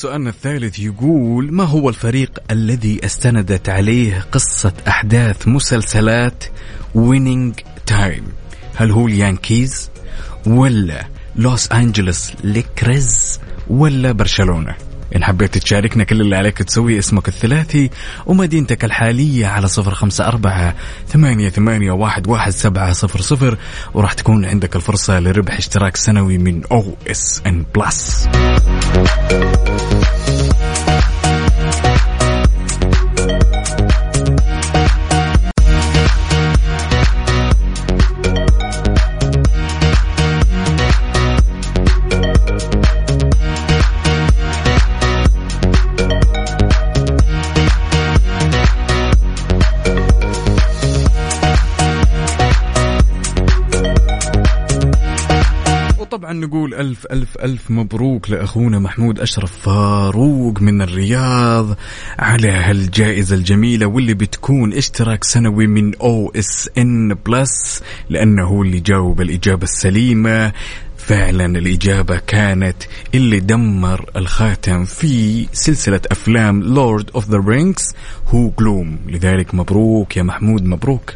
سؤالنا 0.03 0.29
الثالث 0.29 0.79
يقول 0.79 1.53
ما 1.53 1.63
هو 1.63 1.89
الفريق 1.89 2.39
الذي 2.51 3.05
استندت 3.05 3.69
عليه 3.69 4.25
قصة 4.31 4.73
أحداث 4.87 5.47
مسلسلات 5.47 6.43
Winning 6.95 7.53
Time 7.85 8.23
هل 8.75 8.91
هو 8.91 9.07
ال 9.07 9.18
Yankees 9.18 9.89
ولا 10.47 11.07
لوس 11.35 11.71
أنجلوس 11.71 12.31
ليكرز 12.43 13.39
ولا 13.69 14.11
برشلونة؟ 14.11 14.75
إن 15.15 15.23
حبيت 15.23 15.57
تشاركنا 15.57 16.03
كل 16.03 16.21
اللي 16.21 16.35
عليك 16.35 16.57
تسوي 16.57 16.99
اسمك 16.99 17.27
الثلاثي 17.27 17.89
ومدينتك 18.25 18.85
الحالية 18.85 19.47
على 19.47 19.67
صفر 19.67 19.93
خمسة 19.93 20.27
أربعة 20.27 20.75
ثمانية, 21.07 21.49
ثمانية 21.49 21.91
واحد, 21.91 22.27
واحد 22.27 22.51
سبعة 22.51 22.93
صفر 22.93 23.21
صفر 23.21 23.57
وراح 23.93 24.13
تكون 24.13 24.45
عندك 24.45 24.75
الفرصة 24.75 25.19
لربح 25.19 25.57
اشتراك 25.57 25.95
سنوي 25.97 26.37
من 26.37 26.61
OSN 26.71 27.65
Plus 27.75 28.27
ألف 56.83 57.05
ألف 57.11 57.37
ألف 57.43 57.71
مبروك 57.71 58.29
لأخونا 58.29 58.79
محمود 58.79 59.19
أشرف 59.19 59.57
فاروق 59.57 60.61
من 60.61 60.81
الرياض 60.81 61.75
على 62.19 62.51
هالجائزة 62.51 63.35
الجميلة 63.35 63.85
واللي 63.85 64.13
بتكون 64.13 64.73
اشتراك 64.73 65.23
سنوي 65.23 65.67
من 65.67 65.95
OSN 65.95 67.13
Plus 67.13 67.83
لأنه 68.09 68.61
اللي 68.61 68.79
جاوب 68.79 69.21
الإجابة 69.21 69.63
السليمة. 69.63 70.51
فعلا 70.97 71.45
الإجابة 71.45 72.17
كانت 72.27 72.77
اللي 73.15 73.39
دمر 73.39 74.09
الخاتم 74.15 74.85
في 74.85 75.47
سلسلة 75.53 76.01
أفلام 76.11 76.63
Lord 76.63 77.09
of 77.15 77.29
the 77.29 77.37
Rings 77.47 77.95
هو 78.27 78.51
Gollum. 78.59 78.99
لذلك 79.07 79.55
مبروك 79.55 80.17
يا 80.17 80.23
محمود 80.23 80.65
مبروك. 80.65 81.13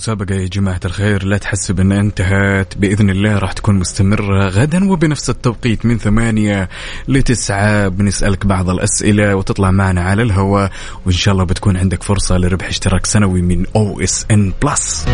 المسابقة 0.00 0.34
يا 0.34 0.46
جماعة 0.46 0.80
الخير. 0.84 1.24
لا 1.24 1.38
تحسب 1.38 1.80
أن 1.80 1.92
انتهت. 1.92 2.78
بإذن 2.78 3.10
الله 3.10 3.38
راح 3.38 3.52
تكون 3.52 3.78
مستمرة 3.78 4.48
غدا 4.48 4.90
وبنفس 4.90 5.30
التوقيت 5.30 5.86
من 5.86 5.98
ثمانية 5.98 6.68
لتسعة. 7.08 7.88
بنسألك 7.88 8.46
بعض 8.46 8.70
الأسئلة 8.70 9.34
وتطلع 9.34 9.70
معنا 9.70 10.00
على 10.00 10.22
الهواء. 10.22 10.70
وإن 11.06 11.12
شاء 11.12 11.32
الله 11.34 11.44
بتكون 11.44 11.76
عندك 11.76 12.02
فرصة 12.02 12.36
لربح 12.36 12.68
اشتراك 12.68 13.06
سنوي 13.06 13.42
من 13.42 13.66
OSN 13.76 14.52
Plus 14.62 15.06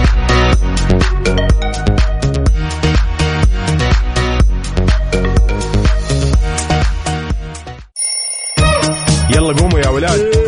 يلا 9.30 9.52
قوموا 9.52 9.78
يا 9.78 9.88
ولاد. 9.88 10.45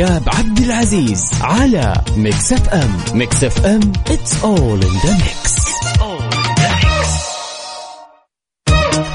عقاب 0.00 0.22
عبد 0.28 0.58
العزيز 0.58 1.30
على 1.40 1.94
Mix 2.16 2.52
FM. 2.52 3.02
Mix 3.14 3.44
FM 3.44 3.80
it's 4.06 4.32
all 4.42 4.84
in 4.84 4.94
the 5.04 5.12
mix. 5.24 5.60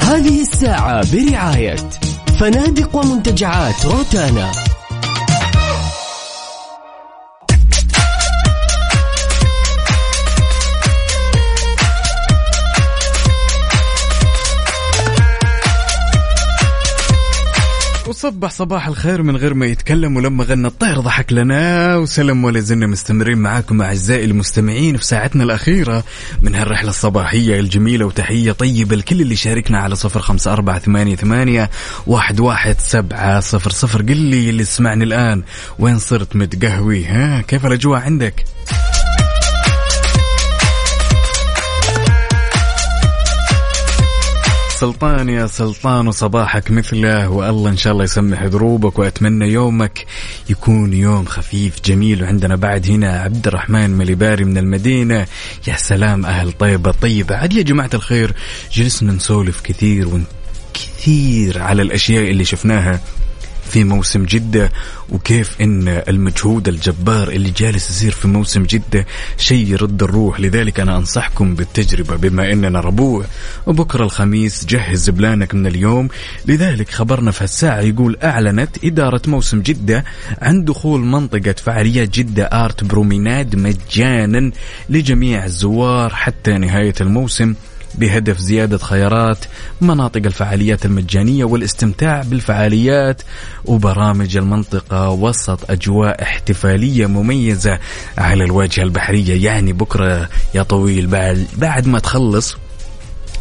هذه 0.01 0.41
الساعة 0.41 1.05
برعاية 1.13 1.75
فنادق 2.39 2.95
ومنتجعات 2.95 3.85
روتانا. 3.85 4.51
وصبح 18.25 18.51
صباح 18.51 18.87
الخير 18.87 19.23
من 19.23 19.37
غير 19.37 19.53
ما 19.53 19.65
يتكلم 19.65 20.17
ولما 20.17 20.43
غنى 20.43 20.67
الطير 20.67 20.99
ضحك 20.99 21.33
لنا. 21.33 21.95
وسلم 21.97 22.43
ولا 22.43 22.59
زلنا 22.59 22.87
مستمرين 22.87 23.37
معاكم 23.37 23.81
أعزائي 23.81 24.25
المستمعين 24.25 24.97
في 24.97 25.05
ساعتنا 25.05 25.43
الأخيرة 25.43 26.03
من 26.41 26.55
هالرحلة 26.55 26.89
الصباحية 26.89 27.59
الجميلة 27.59 28.05
وتحية 28.05 28.51
طيبة 28.51 28.95
لكل 28.95 29.21
اللي 29.21 29.35
شاركنا 29.35 29.79
على 29.79 29.95
صفر 29.95 30.19
خمسة 30.19 30.53
أربعة 30.53 30.79
ثمانية, 30.79 31.15
ثمانية 31.15 31.69
واحد, 32.07 32.39
واحد 32.39 32.75
سبعة 32.79 33.39
صفر 33.39 33.69
صفر. 33.71 34.01
قل 34.01 34.17
لي 34.17 34.49
اللي 34.49 34.63
سمعني 34.63 35.03
الآن. 35.03 35.43
وين 35.79 35.99
صرت 35.99 36.35
متقهوي؟ 36.35 37.05
ها 37.05 37.41
كيف 37.41 37.65
الأجواء 37.65 37.99
عندك؟ 38.01 38.45
سلطان 44.75 45.29
يا 45.29 45.47
سلطان 45.47 46.07
وصباحك 46.07 46.71
مثله 46.71 47.29
والله 47.29 47.69
إن 47.69 47.77
شاء 47.77 47.93
الله 47.93 48.03
يسمح 48.03 48.45
دروبك 48.45 48.99
وأتمنى 48.99 49.45
يومك 49.45 50.05
يكون 50.49 50.93
يوم 50.93 51.25
خفيف 51.25 51.81
جميل. 51.85 52.23
وعندنا 52.23 52.55
بعد 52.55 52.89
هنا 52.89 53.19
عبد 53.19 53.47
الرحمن 53.47 53.89
مليباري 53.89 54.45
من 54.45 54.57
المدينة. 54.57 55.27
يا 55.67 55.75
سلام 55.77 56.25
أهل 56.25 56.51
طيبة 56.51 56.91
طيبة. 56.91 57.35
عاد 57.35 57.53
يا 57.53 57.61
جماعة 57.63 57.89
الخير 57.93 58.33
جلسنا 58.71 59.13
نسولف 59.13 59.61
كثير 59.61 60.07
ون 60.07 60.25
كثير 60.73 61.61
على 61.61 61.81
الأشياء 61.81 62.31
اللي 62.31 62.45
شفناها. 62.45 62.99
في 63.75 63.83
موسم 63.83 64.25
جدة 64.25 64.71
وكيف 65.09 65.61
إن 65.61 65.87
المجهود 65.87 66.67
الجبار 66.67 67.29
اللي 67.29 67.49
جالس 67.49 67.89
يصير 67.89 68.11
في 68.11 68.27
موسم 68.27 68.63
جدة 68.63 69.05
شيء 69.37 69.67
يرد 69.67 70.03
الروح. 70.03 70.39
لذلك 70.39 70.79
أنا 70.79 70.97
أنصحكم 70.97 71.55
بالتجربة 71.55 72.15
بما 72.15 72.51
إننا 72.51 72.79
ربوع. 72.79 73.25
وبكرة 73.67 74.03
الخميس 74.03 74.65
جهز 74.65 75.09
plan 75.09 75.46
ك 75.46 75.55
من 75.55 75.67
اليوم. 75.67 76.07
لذلك 76.45 76.89
خبرنا 76.89 77.31
في 77.31 77.41
الساعة 77.41 77.79
يقول 77.79 78.17
أعلنت 78.23 78.83
إدارة 78.83 79.21
موسم 79.27 79.61
جدة 79.61 80.05
عن 80.41 80.65
دخول 80.65 81.01
منطقة 81.01 81.55
فعاليات 81.63 82.09
جدة 82.09 82.43
Art 82.43 82.83
Promenade 82.83 83.55
مجانا 83.55 84.51
لجميع 84.89 85.45
الزوار 85.45 86.09
حتى 86.13 86.57
نهاية 86.57 86.95
الموسم. 87.01 87.55
بهدف 87.97 88.37
زيادة 88.37 88.77
خيارات 88.77 89.37
مناطق 89.81 90.21
الفعاليات 90.25 90.85
المجانية 90.85 91.45
والاستمتاع 91.45 92.21
بالفعاليات 92.21 93.21
وبرامج 93.65 94.37
المنطقة 94.37 95.09
وسط 95.09 95.71
أجواء 95.71 96.21
احتفالية 96.21 97.05
مميزة 97.05 97.79
على 98.17 98.43
الواجهة 98.43 98.83
البحرية. 98.83 99.45
يعني 99.45 99.73
بكرة 99.73 100.29
يا 100.55 100.63
طويل 100.63 101.07
بعد, 101.07 101.47
بعد 101.57 101.87
ما 101.87 101.99
تخلص 101.99 102.57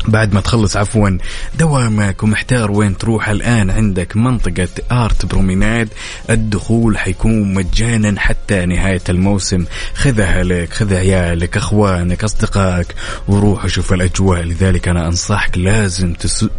بعد 0.09 0.35
ما 0.35 0.41
تخلص 0.41 0.77
عفوا 0.77 1.19
دوامك 1.59 2.23
ومحتار 2.23 2.71
وين 2.71 2.99
تروح. 2.99 3.29
الآن 3.29 3.71
عندك 3.71 4.17
منطقة 4.17 4.69
آرت 4.93 5.27
بروميناد. 5.27 5.89
الدخول 6.31 6.99
حيكون 6.99 7.55
مجانا 7.55 8.21
حتى 8.21 8.67
نهاية 8.67 9.03
الموسم. 9.09 9.65
خذها 9.95 10.43
لك 10.43 10.73
خذ 10.73 10.95
عيالك 10.95 11.57
أخوانك 11.57 12.25
أصدقائك 12.25 12.95
وروح 13.29 13.65
وشوف 13.65 13.93
الأجواء. 13.93 14.43
لذلك 14.43 14.89
أنا 14.89 15.07
أنصحك 15.07 15.59
لازم 15.59 16.15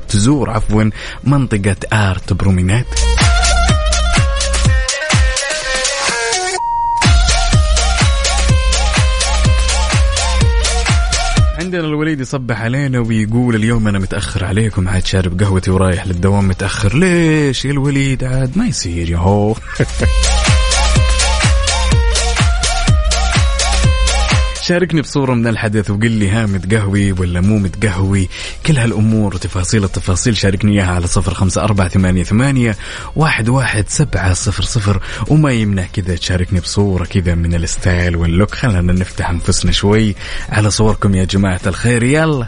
تزور 0.10 0.50
عفوا 0.50 0.90
منطقة 1.24 1.76
آرت 1.94 2.34
بروميناد. 2.34 2.86
عندنا 11.66 11.88
الوليد 11.88 12.20
يصبح 12.20 12.62
علينا 12.62 13.00
ويقول 13.00 13.56
اليوم 13.56 13.88
أنا 13.88 14.00
متأخر 14.00 14.46
عليكم 14.46 14.88
عاد 14.88 15.06
شارب 15.06 15.40
قهوتي 15.40 15.72
ورايح 15.72 16.08
للدوام 16.08 16.48
متأخر. 16.48 16.98
ليش 16.98 17.66
يا 17.66 17.72
الوليد؟ 17.72 18.24
عاد 18.24 18.58
ما 18.58 18.66
يصير 18.66 19.10
يا 19.10 19.18
هو. 19.18 19.56
شاركني 24.66 25.02
بصورة 25.02 25.34
من 25.34 25.48
الحدث 25.48 25.90
وقل 25.92 26.12
لي 26.12 26.30
ها 26.30 26.46
متقهوي 26.46 27.12
ولا 27.12 27.42
مو 27.42 27.58
متقهوي. 27.58 28.30
كل 28.66 28.78
هالأمور 28.78 29.36
وتفاصيل 29.36 29.84
التفاصيل 29.84 30.38
شاركني 30.38 30.72
إياها 30.72 30.94
على 30.94 31.08
صفر 31.08 31.34
خمسة 31.34 31.64
أربعة 31.64 31.88
ثمانية, 31.88 32.24
ثمانية 32.24 32.78
واحد, 33.16 33.50
واحد 33.50 33.86
سبعة 33.90 34.34
صفر 34.34 34.64
صفر. 34.64 35.02
وما 35.28 35.52
يمنع 35.52 35.86
كذا 35.94 36.16
تشاركني 36.16 36.60
بصورة 36.60 37.06
كذا 37.06 37.36
من 37.36 37.56
ال 37.56 37.66
style 37.66 38.16
وال 38.16 38.27
look. 38.27 38.56
خلنا 38.56 38.94
نفتح 38.94 39.30
أنفسنا 39.30 39.72
شوي 39.72 40.16
على 40.50 40.72
صوركم 40.72 41.16
يا 41.16 41.26
جماعة 41.26 41.62
الخير. 41.68 42.04
يلا. 42.04 42.48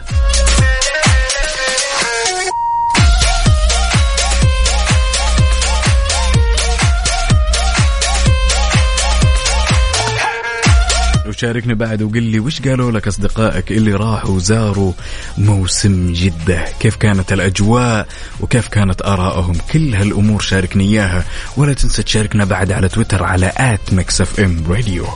وشاركني 11.38 11.74
بعد 11.74 12.02
وقل 12.02 12.22
لي 12.22 12.40
وش 12.40 12.62
قالوا 12.62 12.90
لك 12.90 13.06
أصدقائك 13.06 13.72
اللي 13.72 13.94
راحوا 13.94 14.30
وزاروا 14.30 14.92
موسم 15.38 16.12
جدة؟ 16.12 16.64
كيف 16.80 16.96
كانت 16.96 17.32
الأجواء 17.32 18.06
وكيف 18.40 18.68
كانت 18.68 19.02
ارائهم 19.02 19.56
كل 19.72 19.94
هالأمور 19.94 20.40
شاركني 20.40 20.84
إياها. 20.84 21.24
ولا 21.56 21.72
تنسى 21.72 22.02
تشاركنا 22.02 22.44
بعد 22.44 22.72
على 22.72 22.88
تويتر 22.88 23.24
على 23.24 23.52
at 23.56 23.92
Mix 23.92 24.20
FM 24.20 24.64
Radio. 24.68 25.06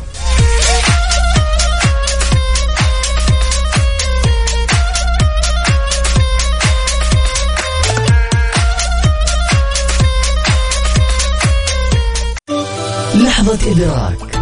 لحظة 13.14 13.72
إدراك. 13.72 14.41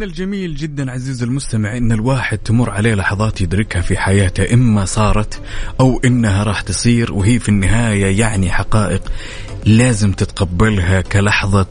من 0.00 0.06
الجميل 0.06 0.54
جدا 0.54 0.90
عزيزي 0.90 1.24
المستمع 1.24 1.76
إن 1.76 1.92
الواحد 1.92 2.38
تمر 2.38 2.70
عليه 2.70 2.94
لحظات 2.94 3.40
يدركها 3.40 3.82
في 3.82 3.96
حياته 3.96 4.54
إما 4.54 4.84
صارت 4.84 5.40
أو 5.80 6.00
إنها 6.04 6.42
راح 6.42 6.60
تصير 6.60 7.12
وهي 7.12 7.38
في 7.38 7.48
النهاية 7.48 8.20
يعني 8.20 8.50
حقائق 8.50 9.02
لازم 9.64 10.12
تتقبلها 10.12 11.00
كلحظة 11.00 11.66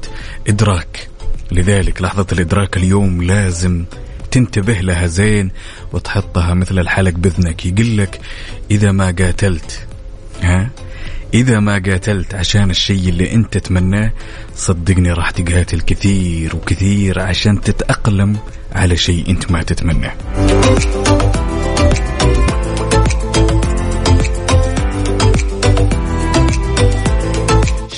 إدراك. 0.47 1.09
لذلك 1.51 2.01
لحظة 2.01 2.25
الإدراك 2.31 2.77
اليوم 2.77 3.23
لازم 3.23 3.85
تنتبه 4.31 4.73
لها 4.81 5.07
زين 5.07 5.51
وتحطها 5.93 6.53
مثل 6.53 6.79
الحلق 6.79 7.13
بذنك 7.13 7.65
يقول 7.65 7.97
لك 7.97 8.21
إذا 8.71 8.91
ما 8.91 9.05
قاتلت 9.05 9.87
ها؟ 10.41 10.69
إذا 11.33 11.59
ما 11.59 11.73
قاتلت 11.85 12.35
عشان 12.35 12.69
الشيء 12.69 13.09
اللي 13.09 13.33
أنت 13.33 13.57
تتمناه 13.57 14.11
صدقني 14.55 15.11
راح 15.11 15.31
تقاتل 15.31 15.81
كثير 15.81 16.55
وكثير 16.55 17.19
عشان 17.19 17.61
تتأقلم 17.61 18.37
على 18.71 18.97
شيء 18.97 19.29
أنت 19.29 19.51
ما 19.51 19.63
تتمناه. 19.63 20.13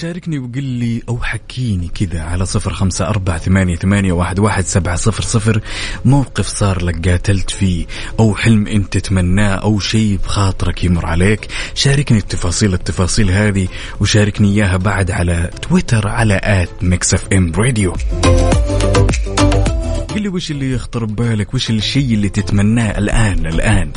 شاركني 0.02 0.40
وقل 0.40 0.64
لي 0.64 1.02
أو 1.10 1.20
حكيني 1.22 1.88
كذا 1.88 2.22
على 2.22 2.46
صفر 2.46 2.74
خمسة 2.74 3.08
أربعة 3.08 3.38
ثمانية, 3.38 3.76
ثمانية 3.76 4.12
واحد, 4.12 4.40
واحد 4.40 4.66
سبعة 4.66 4.96
صفر 4.96 5.24
صفر. 5.24 5.62
موقف 6.06 6.48
صار 6.48 6.86
لك 6.86 7.10
قاتلت 7.10 7.50
فيه 7.50 7.86
أو 8.20 8.36
حلم 8.36 8.68
أنت 8.68 8.94
تتمناه 8.94 9.56
أو 9.56 9.80
شيء 9.80 10.20
بخاطرك 10.24 10.84
يمر 10.84 11.06
عليك. 11.06 11.48
شاركني 11.76 12.18
التفاصيل 12.18 12.74
التفاصيل 12.74 13.32
هذه 13.32 13.68
وشاركني 14.00 14.48
إياها 14.48 14.78
بعد 14.78 15.12
على 15.12 15.50
تويتر 15.62 16.08
على 16.08 16.42
at 16.44 16.70
Mix 16.82 17.14
FM 17.14 17.52
Radio 17.56 17.94
قل 20.16 20.22
لي 20.22 20.30
وش 20.30 20.52
اللي 20.52 20.72
يخطر 20.74 21.06
ببالك؟ 21.06 21.54
وش 21.54 21.70
الشيء 21.70 22.14
اللي 22.14 22.30
تتمناه 22.30 22.98
الآن 22.98 23.46
الآن؟ 23.46 23.92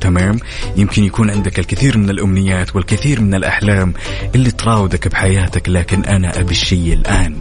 تمام؟ 0.00 0.38
يمكن 0.76 1.04
يكون 1.04 1.30
عندك 1.30 1.58
الكثير 1.58 1.98
من 1.98 2.10
الأمنيات 2.10 2.76
والكثير 2.76 3.20
من 3.20 3.34
الأحلام 3.34 3.94
اللي 4.34 4.50
تراودك 4.50 5.08
بحياتك 5.08 5.68
لكن 5.68 6.04
أنا 6.04 6.40
أبي 6.40 6.50
الشيء 6.50 6.92
الآن. 6.92 7.36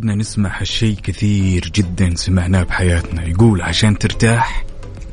واعتدنا 0.00 0.14
نسمع 0.14 0.60
هالشيء 0.60 0.96
كثير 1.02 1.70
جدا 1.74 2.14
سمعناه 2.16 2.62
بحياتنا. 2.62 3.26
يقول 3.26 3.62
عشان 3.62 3.98
ترتاح 3.98 4.64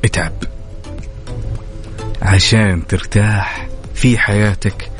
اتعب. 0.05 0.33
عشان 2.21 2.87
ترتاح 2.87 3.67
في 3.93 4.17
حياتك 4.17 4.91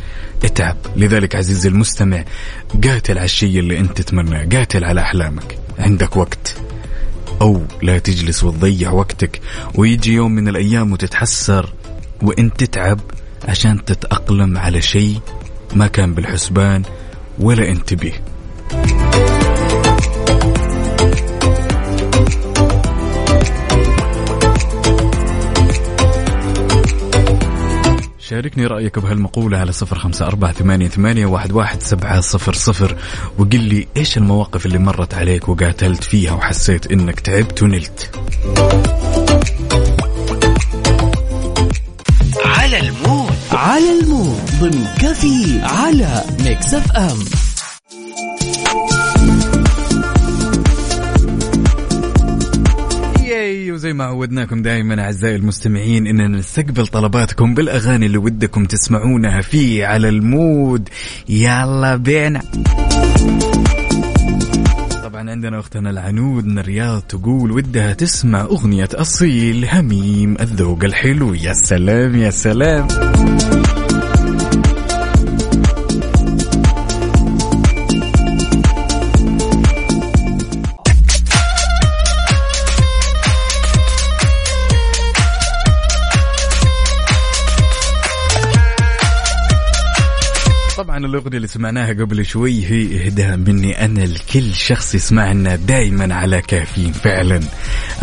اتعب. 0.43 0.77
لذلك 0.95 1.35
عزيزي 1.35 1.69
المستمع 1.69 2.23
قاتل 2.83 3.17
على 3.17 3.25
الشيء 3.25 3.59
اللي 3.59 3.79
أنت 3.79 4.01
تتمناه 4.01 4.45
قاتل 4.45 4.83
على 4.83 5.01
أحلامك. 5.01 5.57
عندك 5.79 6.17
وقت. 6.17 6.55
أو 7.41 7.63
لا 7.81 7.99
تجلس 7.99 8.43
وتضيع 8.43 8.91
وقتك 8.91 9.41
ويجي 9.75 10.13
يوم 10.13 10.31
من 10.31 10.47
الأيام 10.47 10.91
وتتحسر 10.91 11.73
وأنت 12.21 12.63
تتعب 12.63 12.99
عشان 13.47 13.85
تتأقلم 13.85 14.57
على 14.57 14.81
شيء 14.81 15.19
ما 15.75 15.87
كان 15.87 16.13
بالحسبان 16.13 16.83
ولا 17.39 17.69
أنت 17.69 17.93
به. 17.93 18.13
شاركني 28.29 28.65
رأيك 28.65 28.99
بهالمقولة 28.99 29.57
على 29.57 29.71
صفر 29.71 29.99
خمسة 29.99 30.27
أربعة 30.27 30.51
ثمانية, 30.51 30.87
ثمانية 30.87 31.25
واحد, 31.25 31.51
واحد 31.51 31.81
سبعة 31.81 32.19
صفر 32.19 32.53
صفر 32.53 32.97
وقل 33.37 33.59
لي 33.59 33.87
إيش 33.97 34.17
المواقف 34.17 34.65
اللي 34.65 34.77
مرت 34.77 35.13
عليك 35.13 35.49
وقاتلت 35.49 36.03
فيها 36.03 36.33
وحسيت 36.33 36.91
إنك 36.91 37.19
تعبت 37.19 37.63
ونلت؟ 37.63 38.09
على 42.45 42.79
المود. 42.79 43.37
على 43.51 43.99
المود. 43.99 44.39
ضمن 44.59 44.85
كفي 44.99 45.59
على 45.61 46.23
Mix 46.39 46.73
FM. 46.73 47.46
وزي 53.77 53.93
ما 53.93 54.03
عودناكم 54.03 54.61
دائما 54.61 55.01
أعزائي 55.01 55.35
المستمعين 55.35 56.07
إننا 56.07 56.27
نستقبل 56.27 56.87
طلباتكم 56.87 57.53
بالأغاني 57.53 58.05
اللي 58.05 58.17
ودكم 58.17 58.65
تسمعونها 58.65 59.41
في 59.41 59.85
على 59.85 60.09
ال 60.09 60.22
mood. 60.22 60.89
يلا 61.29 61.95
بينا. 61.95 62.41
طبعا 65.03 65.29
عندنا 65.29 65.59
أختنا 65.59 65.89
العنود 65.89 66.45
من 66.45 66.59
الرياض 66.59 67.01
تقول 67.01 67.51
ودها 67.51 67.93
تسمع 67.93 68.41
أغنية 68.41 68.89
أصيل 68.93 69.67
هميم 69.71 70.37
الذوق 70.39 70.83
الحلو. 70.83 71.33
يا 71.33 71.53
سلام 71.53 72.15
يا 72.15 72.29
سلام. 72.29 72.87
الأغنية 91.07 91.37
اللي 91.37 91.47
سمعناها 91.47 91.93
قبل 91.93 92.25
شوي 92.25 92.65
هي 92.65 93.05
إهداء 93.05 93.37
مني 93.37 93.85
أنا 93.85 93.99
لكل 94.01 94.53
شخص 94.53 94.95
يسمعنا 94.95 95.55
دايما 95.55 96.15
على 96.15 96.41
كافيين 96.41 96.91
فعلا. 96.91 97.39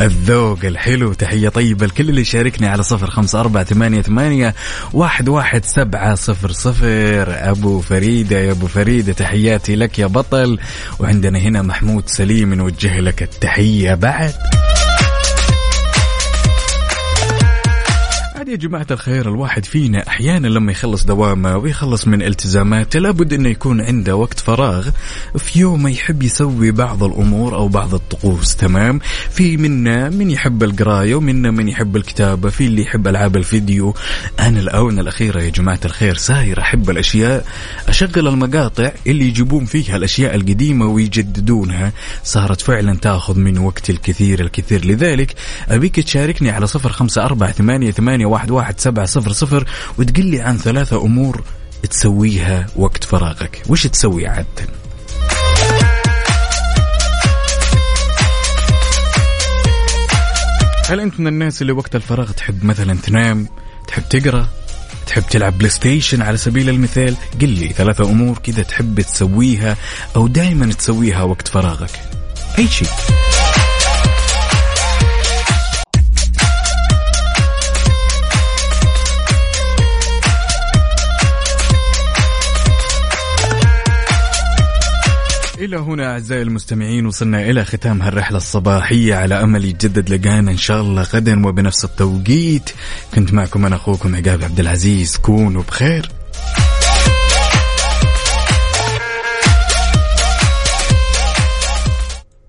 الذوق 0.00 0.64
الحلو 0.64 1.12
تحية 1.12 1.48
طيبة 1.48 1.86
لكل 1.86 2.08
اللي 2.08 2.20
يشاركني 2.20 2.66
على 2.66 2.82
صفر 2.82 3.10
خمسة 3.10 3.40
أربعة 3.40 3.64
ثمانية, 3.64 4.02
ثمانية 4.02 4.54
واحد, 4.92 5.28
واحد 5.28 5.64
سبعة 5.64 6.14
صفر 6.14 6.52
صفر. 6.52 7.24
أبو 7.28 7.80
فريدة 7.80 8.38
يا 8.38 8.50
أبو 8.50 8.66
فريدة 8.66 9.12
تحياتي 9.12 9.76
لك 9.76 9.98
يا 9.98 10.06
بطل. 10.06 10.58
وعندنا 10.98 11.38
هنا 11.38 11.62
محمود 11.62 12.08
سليم 12.08 12.54
نوجه 12.54 13.00
لك 13.00 13.22
التحية 13.22 13.94
بعد. 13.94 14.34
عاد 18.44 18.52
يا 18.52 18.56
جماعة 18.68 18.86
الخير 18.90 19.28
الواحد 19.28 19.64
فينا 19.64 20.08
أحيانا 20.08 20.48
لما 20.48 20.72
يخلص 20.72 21.04
دوامه 21.04 21.56
ويخلص 21.56 22.08
من 22.08 22.22
التزاماته 22.22 22.98
لابد 22.98 23.32
أنه 23.32 23.48
يكون 23.48 23.80
عنده 23.80 24.16
وقت 24.16 24.40
فراغ 24.40 24.88
في 25.38 25.60
يوم 25.60 25.88
يحب 25.88 26.22
يسوي 26.22 26.70
بعض 26.70 27.04
الأمور 27.04 27.54
أو 27.54 27.68
بعض 27.68 27.94
الطقوس 27.94 28.56
تمام؟ 28.56 29.00
في 29.30 29.56
منا 29.56 30.10
من 30.10 30.30
يحب 30.30 30.62
القراية 30.62 31.14
ومنا 31.14 31.50
من 31.50 31.68
يحب 31.68 31.96
الكتابة 31.96 32.50
في 32.50 32.66
اللي 32.66 32.82
يحب 32.82 33.08
ألعاب 33.08 33.36
الفيديو. 33.36 33.94
أنا 34.40 34.60
الآونة 34.60 35.00
الأخيرة 35.00 35.40
يا 35.42 35.50
جماعة 35.50 35.80
الخير 35.84 36.16
ساير 36.16 36.60
أحب 36.60 36.90
الأشياء 36.90 37.46
أشغل 37.88 38.28
المقاطع 38.28 38.90
اللي 39.06 39.24
يجيبون 39.28 39.64
فيها 39.64 39.96
الأشياء 39.96 40.34
القديمة 40.34 40.86
ويجددونها. 40.86 41.92
صارت 42.24 42.60
فعلا 42.60 42.96
تأخذ 42.96 43.38
من 43.38 43.58
وقتي 43.58 43.92
الكثير 43.92 44.40
الكثير. 44.40 44.84
لذلك 44.84 45.34
أبيك 45.68 46.00
تشاركني 46.00 46.50
على 46.50 46.66
صفر 46.66 46.92
خمسة 46.92 47.24
أربعة 47.24 47.52
ثمانية, 47.52 47.90
ثمانية 47.90 48.33
واحد, 48.34 48.50
واحد 48.50 48.80
سبعة 48.80 49.06
صفر 49.06 49.32
صفر 49.32 49.68
وتقول 49.98 50.26
لي 50.26 50.40
عن 50.40 50.58
ثلاثة 50.58 51.02
أمور 51.02 51.44
تسويها 51.90 52.66
وقت 52.76 53.04
فراغك. 53.04 53.62
وش 53.68 53.86
تسوي 53.86 54.26
عادة؟ 54.26 54.66
هل 60.88 61.00
أنت 61.00 61.20
من 61.20 61.26
الناس 61.26 61.62
اللي 61.62 61.72
وقت 61.72 61.96
الفراغ 61.96 62.30
تحب 62.30 62.64
مثلا 62.64 62.98
تنام 63.02 63.48
تحب 63.88 64.02
تقرأ 64.10 64.48
تحب 65.06 65.22
تلعب 65.30 65.58
PlayStation 65.58 66.22
على 66.22 66.36
سبيل 66.36 66.68
المثال؟ 66.68 67.16
قل 67.40 67.48
لي 67.48 67.68
ثلاثة 67.68 68.04
أمور 68.04 68.38
كذا 68.38 68.62
تحب 68.62 69.00
تسويها 69.00 69.76
أو 70.16 70.26
دائما 70.26 70.72
تسويها 70.72 71.22
وقت 71.22 71.48
فراغك. 71.48 72.00
أي 72.58 72.68
شيء. 72.68 72.88
إلى 85.58 85.76
هنا 85.76 86.12
أعزائي 86.12 86.42
المستمعين 86.42 87.06
وصلنا 87.06 87.50
إلى 87.50 87.64
ختام 87.64 88.02
هالرحلة 88.02 88.36
الصباحية 88.36 89.14
على 89.14 89.42
أمل 89.42 89.64
يتجدد 89.64 90.10
لقانا 90.10 90.50
إن 90.50 90.56
شاء 90.56 90.80
الله 90.80 91.02
غدا 91.02 91.46
وبنفس 91.46 91.84
التوقيت. 91.84 92.70
كنت 93.14 93.32
معكم 93.32 93.66
أنا 93.66 93.76
أخوكم 93.76 94.16
عقاب 94.16 94.44
عبد 94.44 94.60
العزيز 94.60 95.16
كونوا 95.16 95.62
بخير. 95.62 96.10